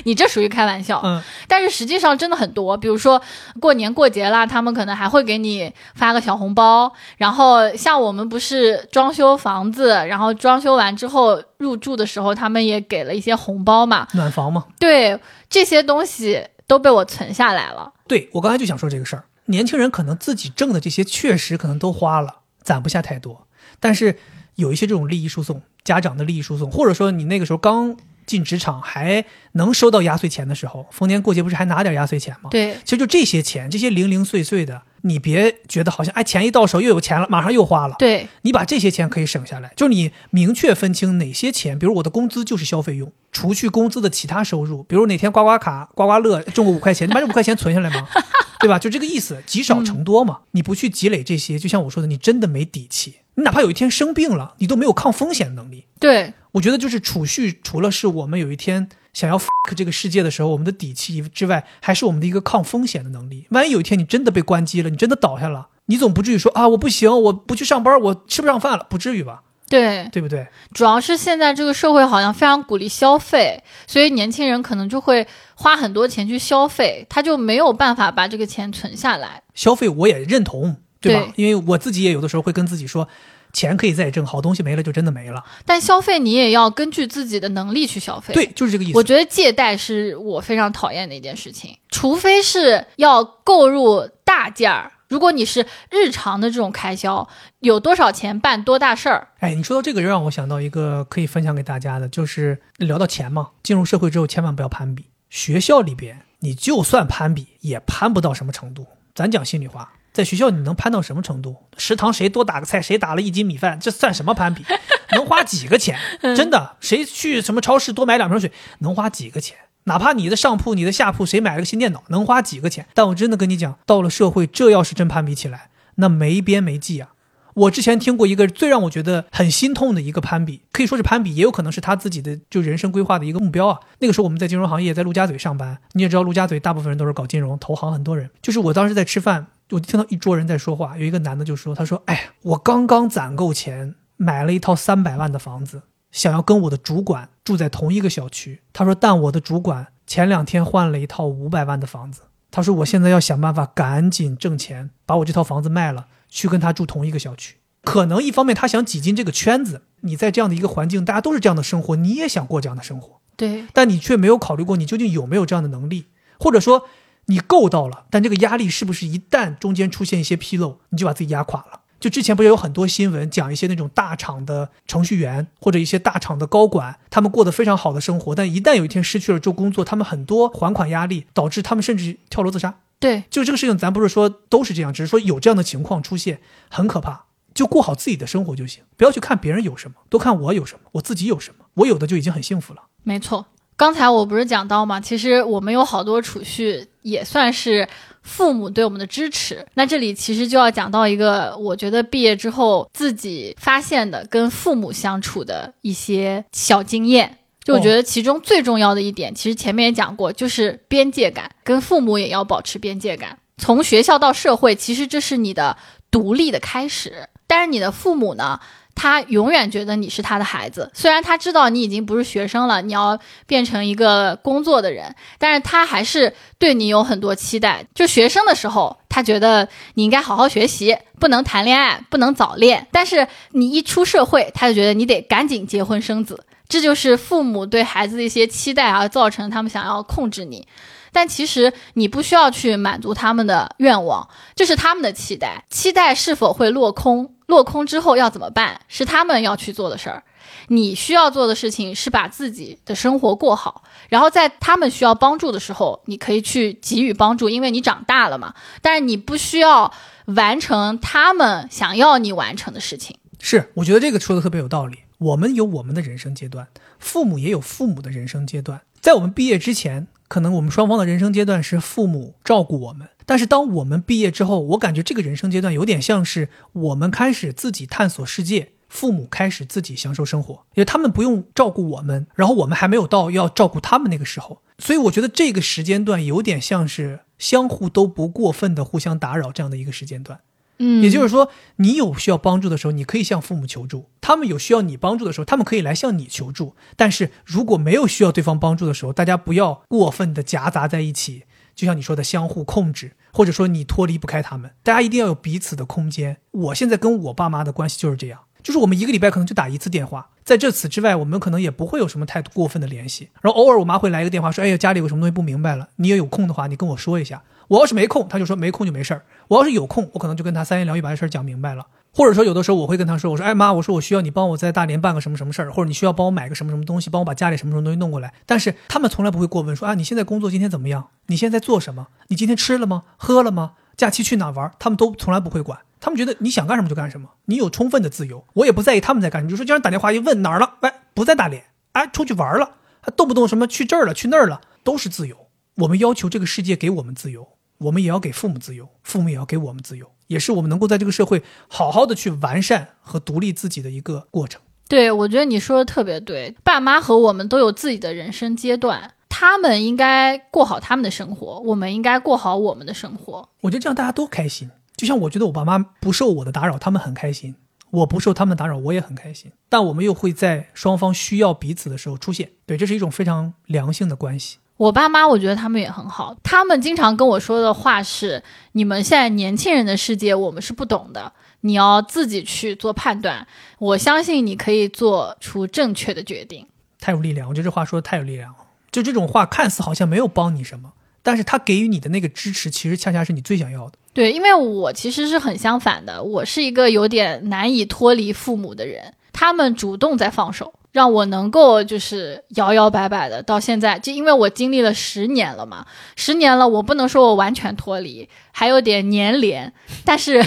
[0.03, 3.21] 你这属于开玩笑，嗯，但是实际上真的很多，比如说
[3.59, 6.91] 过年过节啦，他们可能还会给你发个小红包。
[7.17, 14.07] 然后像我们不是装修房子，然后装修完之后入住的时候，他们也给了一些红包嘛。
[14.13, 14.65] 暖房嘛。
[14.79, 15.19] 对，
[15.49, 17.93] 这些东西都被我存下来了。
[18.07, 23.47] 对我刚才就想说这个事儿，年轻人可能自己挣的这些确实可能都花了，攒不下太多，
[23.79, 24.17] 但是
[24.55, 27.95] 有一些这种利益输送，家长的利益输送，或者说你那个时候刚
[28.29, 32.51] 进职场还能收到压岁钱的时候，逢年过节不是还拿点压岁钱吗？
[32.51, 37.95] 对，其实就这些钱，这些零零碎碎的，你别觉得好像哎钱一到手又有钱了，马上又花了。
[37.97, 48.07] 对，你把这些钱可以省下来，就是你明确分清哪些钱，比如我的工资就是消费用，除去工资的其他收入，比如哪天刮刮卡、刮刮乐中个五块钱，你把这五块钱存下来吗？
[48.61, 48.77] 对吧？
[48.77, 50.39] 就这个意思，积少成多嘛。
[50.51, 53.15] 你不去积累这些，就像我说的，你真的没底气。
[53.39, 55.85] 你哪怕有一天生病了，你都没有抗风险能力。
[55.97, 59.39] 对，我觉得就是储蓄，除了是我们有一天想要
[59.77, 63.47] 这个世界的时候，我们的底气之外，还是我们的一个抗风险的能力。
[63.51, 69.43] 万一有一天你真的被关机了，你真的倒下了，你总不至于说啊，我不行，我不去上班，我吃不上饭了，不至于吧？
[69.69, 70.47] 对，对不对？
[70.73, 75.25] 主要是现在这个社会好像非常鼓励消费，所以年轻人可能就会
[75.55, 79.43] 花很多钱去消费，他就没有办法把这个钱存下来。
[79.53, 81.31] 消费我也认同，对吧？
[81.35, 83.07] 对因为我自己也有的时候会跟自己说，
[83.53, 85.43] 钱可以再挣，好东西没了就真的没了。
[85.65, 88.33] 但消费你也要根据自己的能力去消费。
[88.33, 88.97] 对，，就是这个意思。
[88.97, 94.91] 我觉得借贷是我非常讨厌的一件事情，除非是要购入大件儿。
[95.07, 97.27] 如果你是日常的这种开销，
[97.61, 99.29] 有多少钱办多大事儿？
[99.39, 105.05] 哎，你说到这个，让我想到一个可以分享给大家的，就是聊到钱嘛，进入社会之后千万不要攀比。
[105.31, 108.85] 学校里边，你就算攀比，也攀不到什么程度。
[109.15, 111.55] 咱讲心里话，在学校你能攀到什么程度？
[111.77, 114.65] 食堂谁多打个菜，谁打了一斤米饭，这算什么攀比？
[115.13, 115.97] 能花几个钱？
[116.35, 119.55] 真的，谁去什么超市多买两瓶水，能花几个钱？
[119.85, 122.85] 哪怕你的上铺、你的下铺谁买了个新电脑，能花几个钱？
[122.93, 127.13] 但我真的跟你讲，到了社会，这要是真攀比起来，那没边没际啊！
[127.55, 133.79] 我之前听过一个最让我觉得很心痛的一个攀比，可以说是攀比，也有可能是他自己的就人生规划的一个目标啊。
[133.99, 138.29] 那个时候我们在金融行业，在陆家嘴上班，你也知道陆家嘴大部分人都是搞金融，投行很多人。
[138.41, 148.61] 就是我当时在吃饭，我听到一桌人在说话，有一个男的就说：“他说，哎，我刚刚攒够钱，买了一套三百万的房子，想要跟我的主管住在同一个小区。
[148.73, 152.21] 他说，但我的主管前两天换了一套五百万的房子。
[152.51, 166.05] 他说，我现在要想办法赶紧挣钱，把我这套房子卖了。”去跟他住同一个小区，可能一方面他想挤进这个圈子，你在这样的一个环境，大家都是这样的生活，你也想过这样的生活，对，但你却没有考虑过你究竟有没有这样的能力，
[166.39, 166.83] 或者说
[167.29, 171.81] 你够到了，但这个压力是不是一旦中间出现一些纰漏，你就把自己压垮了？
[171.99, 182.79] 就之前不是有很多新闻讲一些那种大厂的程序员或者一些大厂的高管，他们过得非常好的生活，但一旦有一天失去了这工作，他们很多还款压力导致他们甚至跳楼自杀。
[182.99, 187.25] 对，就这个事情，咱不是说都是这样，只是说有这样的情况出现，很可怕。
[187.53, 192.83] 就过好自己的生活就行，不要去看别人有什么，多看我有什么，我自己有什么，我有的就已经很幸福了。
[193.03, 193.47] 没错，
[193.79, 194.99] 刚才我不是讲到吗？
[194.99, 197.87] 其实我们有好多储蓄，也算是
[198.21, 199.65] 父母对我们的支持。
[199.75, 207.37] 那这里其实就要讲到一个，我觉得毕业之后自己发现的跟父母相处的一些小经验。
[207.63, 213.37] 就我觉得其中最重要的一点，其实前面也讲过，就是边界感，跟父母也要保持边界感。
[213.55, 215.77] 从学校到社会，其实这是你的
[216.11, 217.29] 独立的开始。
[217.47, 218.59] 但是你的父母呢，
[219.01, 227.85] 他永远觉得你是他的孩子，虽然他知道你已经不是学生了，你要变成一个工作的人，但是他还是对你有很多期待。
[227.95, 232.87] 就学生的时候，他觉得你应该好好学习，不能谈恋爱，不能早恋。
[232.91, 236.43] 但是你一出社会，他就觉得你得赶紧结婚生子。
[236.67, 240.67] 这就是父母对孩子的一些期待，而造成他们想要控制你。
[241.11, 245.65] 但其实你不需要去满足他们的愿望，这是他们的期待。
[245.69, 247.35] 期待是否会落空？
[247.47, 248.81] 落空之后要怎么办？
[248.87, 250.23] 是他们要去做的事儿。
[250.67, 258.53] 你需要做的事情是把自己的生活过好，然后在他们需要帮助的时候，你可以去给予帮助，因为你长大了嘛。
[258.81, 259.91] 但是你不需要
[260.25, 263.17] 完成他们想要你完成的事情。
[263.39, 264.99] 是，我觉得这个说的特别有道理。
[265.17, 266.67] 我们有我们的人生阶段，
[266.99, 268.81] 父母也有父母的人生阶段。
[269.01, 273.09] 在我们毕业之前，可能我们双方的人生阶段是父母照顾我们。
[273.25, 284.61] 但是当我们毕业之后，我感觉这个人生阶段有点像是我们开始自己探索世界，父母开始自己享受生活，因为他们不用照顾我们，然后我们还没有到要照顾他们那个时候。
[284.77, 290.39] 所以我觉得这个时间段有点像是相互都不过分的互相打扰这样的一个时间段。
[290.79, 296.75] 嗯，也就是说，你有需要帮助的时候，你可以向父母求助；他们有需要你帮助的时候，他们可以来向你求助。
[296.95, 301.43] 但是如果没有需要对方帮助的时候，大家不要过分的夹杂在一起，
[301.75, 304.71] 就像你说的，相互控制，或者说你脱离不开他们。
[304.81, 306.37] 大家一定要有彼此的空间。
[306.51, 313.29] 我现在跟我爸妈的关系就是这样，就是我们一个礼拜可能就打一次电话，在这此之外，我们可能也不会有什么太过分的联系。
[313.41, 321.85] 然后偶尔我妈会来一个电话，说：“哎呀，家里有什么东西不明白了，你也有空的话，你跟我说一下。”我要是没空，她就说没空就没事儿；我要是有空，我可能就跟他三言两语把这事儿讲明白了。
[322.11, 331.09] 或者说，有的时候我会跟她说：“我说，哎妈，我说我需要你帮我在大连办个什么什么事儿，或者你需要帮我买个什么什么东西，帮我把家里什么什么东西弄过来。”但是他们从来不会过问说：“啊，你现在工作今天怎么样？
[331.27, 332.07] 你现在做什么？
[332.29, 333.03] 你今天吃了吗？
[333.17, 333.73] 喝了吗？
[333.95, 335.77] 假期去哪玩？”他们都从来不会管。
[335.99, 338.45] 他们觉得你想干什么就干什么，你有充分的自由。
[338.53, 339.49] 我也不在意他们在干什么。
[339.49, 345.47] 就说经常打电话一问哪儿了，哎，不在大连，哎，出去玩了，还动不动什么去这儿了，去那儿了，都是自由。
[345.75, 347.49] 我们要求这个世界给我们自由。
[347.79, 354.61] 我们也要给父母自由，父母也要给我们自由，也是我们能够在这个社会好好的去完善和独立自己的一个过程。
[354.89, 356.53] 对，我觉得你说的特别对。
[356.61, 363.47] 爸妈和我们都有自己的人生阶段，他们应该过好他们的生活，我们应该过好我们的生活。
[363.61, 364.69] 我觉得这样大家都开心。
[364.99, 367.53] 就像我觉得我爸妈不受我的打扰，他们很开心；
[367.89, 369.49] 我不受他们打扰，我也很开心。
[369.69, 372.49] 但我们又会在双方需要彼此的时候出现。
[372.65, 374.57] 对，这是一种非常良性的关系。
[374.75, 376.35] 我爸妈，我觉得他们也很好。
[376.43, 378.43] 他们经常跟我说的话是
[378.73, 381.31] ：“你们现在年轻人的世界，我们是不懂的，
[381.61, 383.47] 你要自己去做判断。
[383.77, 386.67] 我相信你可以做出正确的决定。”
[386.99, 388.57] 太有力量，我觉得这话说的太有力量了。
[388.91, 390.91] 就这种话，看似好像没有帮你什么，
[391.23, 393.93] 但是他给予你的那个支持，其实恰恰是你最想要的。
[394.19, 400.73] 对，因为我其实是很相反的，我是一个有点难以脱离父母的人，他们主动在放手。
[400.91, 405.85] 让我能够就是摇摇摆摆的到现在，就因为我经历了十年了嘛，
[406.17, 409.71] 十年了，我不能说我完全脱离，还有点粘连，
[410.03, 410.45] 但是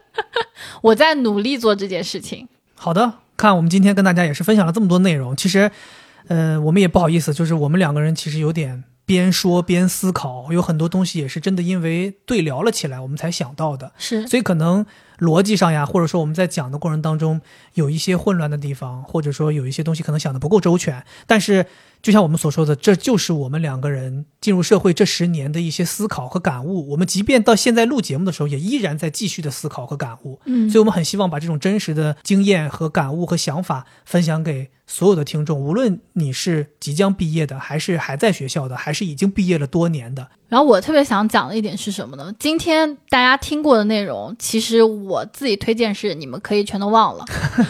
[0.82, 2.48] 我在努力做这件事情。
[2.74, 5.70] 好的，看我们今天跟大家也是分享了这么多内容，其实，
[6.28, 13.90] 呃，我们也不好意思，就是我们两个人其实有点边说边思考，有很多东西也是真的因为对聊了起来，我们才想到的。
[13.98, 14.86] 是所以可能
[15.20, 17.40] 逻辑上呀，或者说我们在讲的过程当中
[17.74, 21.04] 有一些混乱的地方，或者说有一些东西可能想的不够周全。
[21.26, 21.66] 但是
[22.02, 26.90] 就像我们所说的，这就是我们两个人进入社会这十年的一些思考和感悟。
[26.90, 30.40] 我们即便到现在录节目的时候，也依然在继续的思考和感悟。
[30.46, 40.28] 嗯所以我们很希望把这种真实的经验和感悟和想法分享给所有的听众，无论你是即将毕业的，还是还在学校的，还是已经毕业了多年的。
[40.50, 42.34] 然后我特别想讲的一点是什么呢？
[42.38, 47.24] 今天大家听过的内容，其实我自己推荐是你们可以全都忘了，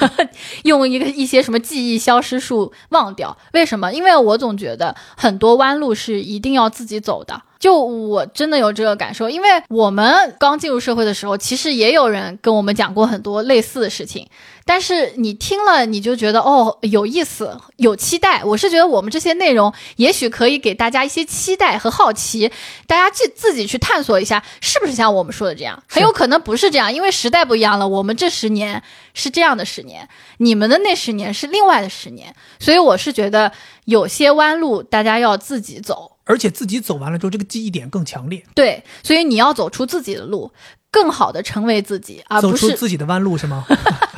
[0.64, 3.36] 用一个一些什么记忆消失术忘掉。
[3.52, 3.92] 为什么？
[3.92, 7.42] 因为我总觉得很多弯路是一定要自己走的。
[7.58, 14.26] 就我真的有这个感受，因为我们刚进入社会的时候，其实也有人跟我们讲过很多类似的事情，
[14.70, 18.44] 但是你听了你就觉得哦有意思，有期待。
[18.44, 22.48] 我是觉得我们这些内容也许可以给大家一些期待和好奇，
[22.86, 25.82] 大家自自己去探索一下，是不是像我们说的这样？
[25.88, 27.88] 很有可能不是这样，因为时代不一样了。
[27.88, 28.80] 我们这十年
[29.12, 33.50] 是这样的十年，你们的那十年是另外的十年，所以我是觉得
[33.86, 36.12] 有些弯路大家要自己走。
[36.22, 40.52] 而且自己走完了之后，这个记忆点更强烈，对，所以你要走出自己的路，
[40.92, 43.66] 更好的成为自己，而走出不是自己的弯路是吗？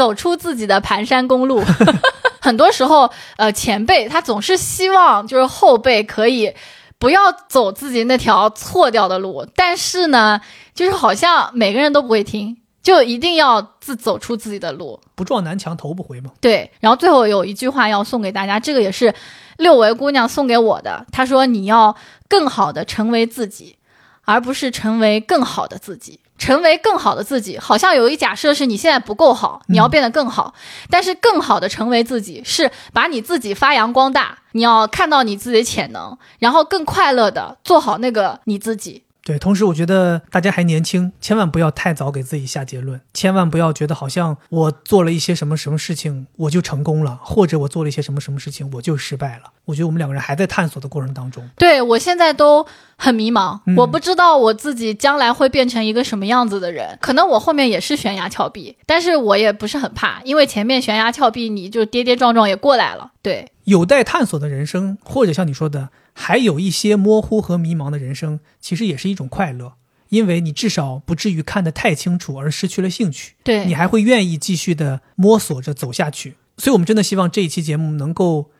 [0.00, 1.62] 走出自己的盘山公路。
[2.40, 6.54] 很多时候，呃，前辈他总是希望就是后辈可以
[6.98, 10.40] 不要走自己那条错掉的路，但是呢，
[10.74, 14.98] 就是好像每个人都不会听，就一定要自走出自己的路。
[15.14, 16.30] 不撞南墙头不回嘛。
[16.40, 19.14] 对，然后最后有一句话要送给大家，这个也是
[19.58, 21.04] 六维姑娘送给我的。
[21.12, 21.94] 她说：“你要
[22.26, 23.76] 更好的成为自己，
[24.24, 26.20] 而不是成为更好的自己。
[26.40, 30.54] 成为更好的自己，好像有一假设是你现在不够好，你要变得更好。
[30.88, 34.38] 但是更好的成为自己，是把你自己发扬光大。
[34.52, 49.52] 你要看到你自己的潜能，然后更快乐的做好那个你自己。”对，同时我觉得大家还年轻，千万不要太早给自己下结论，千万不要觉得好像我做了一些什么什么事情我就成功了，或者我做了一些什么什么事情我就失败了。
[49.66, 51.48] 我觉得我们两个人还在探索的过程当中。
[51.56, 52.66] 对我现在都
[52.96, 56.98] 很迷茫，嗯我不知道我自己将来会变成一个什么样子的人。
[57.00, 63.12] 可能我后面也是悬崖峭壁，但是我也不是很怕，因为前面悬崖峭壁你就跌跌撞撞也过来了。
[63.22, 65.90] 对，有待探索的人生，或者像你说的，
[66.20, 69.72] 还有一些模糊和迷茫的人生，其实也是一种快乐，
[70.10, 73.36] 因为你至少不至于看得太清楚而失去了兴趣。
[73.42, 76.36] 对，你还会愿意继续的摸索着走下去。
[76.58, 78.50] 所以，我们真的希望这一期节目能够，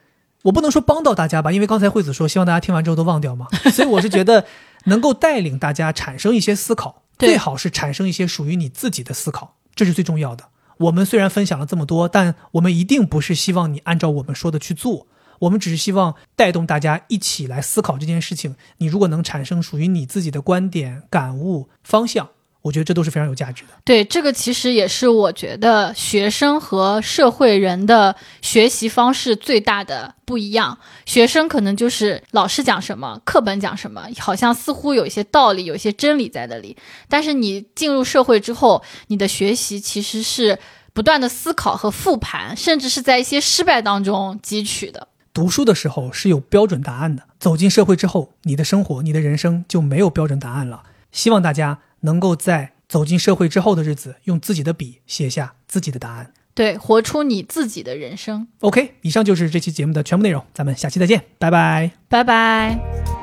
[0.45, 4.47] 我不能说帮到大家吧，因为刚才惠子说希望大家听完之后都忘掉嘛， 所以我是觉得
[4.85, 10.47] 能够带领大家产生一些思考，最好是产生一些属于你自己的思考，这是最重要的。
[10.79, 15.07] 我们虽然分享了这么多，但我们一定不是希望你按照我们说的去做，
[15.41, 18.57] 我们只是希望带动大家一起来思考这件事情。
[18.79, 22.29] 你如果能产生属于你自己的观点、感悟、方向，
[22.63, 23.71] 我觉得这都是非常有价值的。
[23.87, 30.79] 对，这个其实也是我觉得学生和社会人的学习方式最大的不一样。
[31.07, 36.77] 学生可能就是老师讲什么，课本讲什么，好像似乎有一些道理，有一些真理在那里。
[37.09, 40.59] 但是你进入社会之后，你的学习其实是
[40.93, 45.09] 不断的思考和复盘，甚至是在一些失败当中汲取的。
[45.33, 50.83] 读书的时候是有标准答案的，走进社会之后，你的生活、你的人生就没有标准答案了。
[51.13, 56.33] 希望大家能够在走进社会之后的日子，用自己的笔写下自己的答案。
[56.53, 58.49] 对，活出你自己的人生。
[58.61, 61.93] OK，以上就是这期节目的全部内容，咱们下期再见，拜拜。
[62.09, 63.20] 拜拜。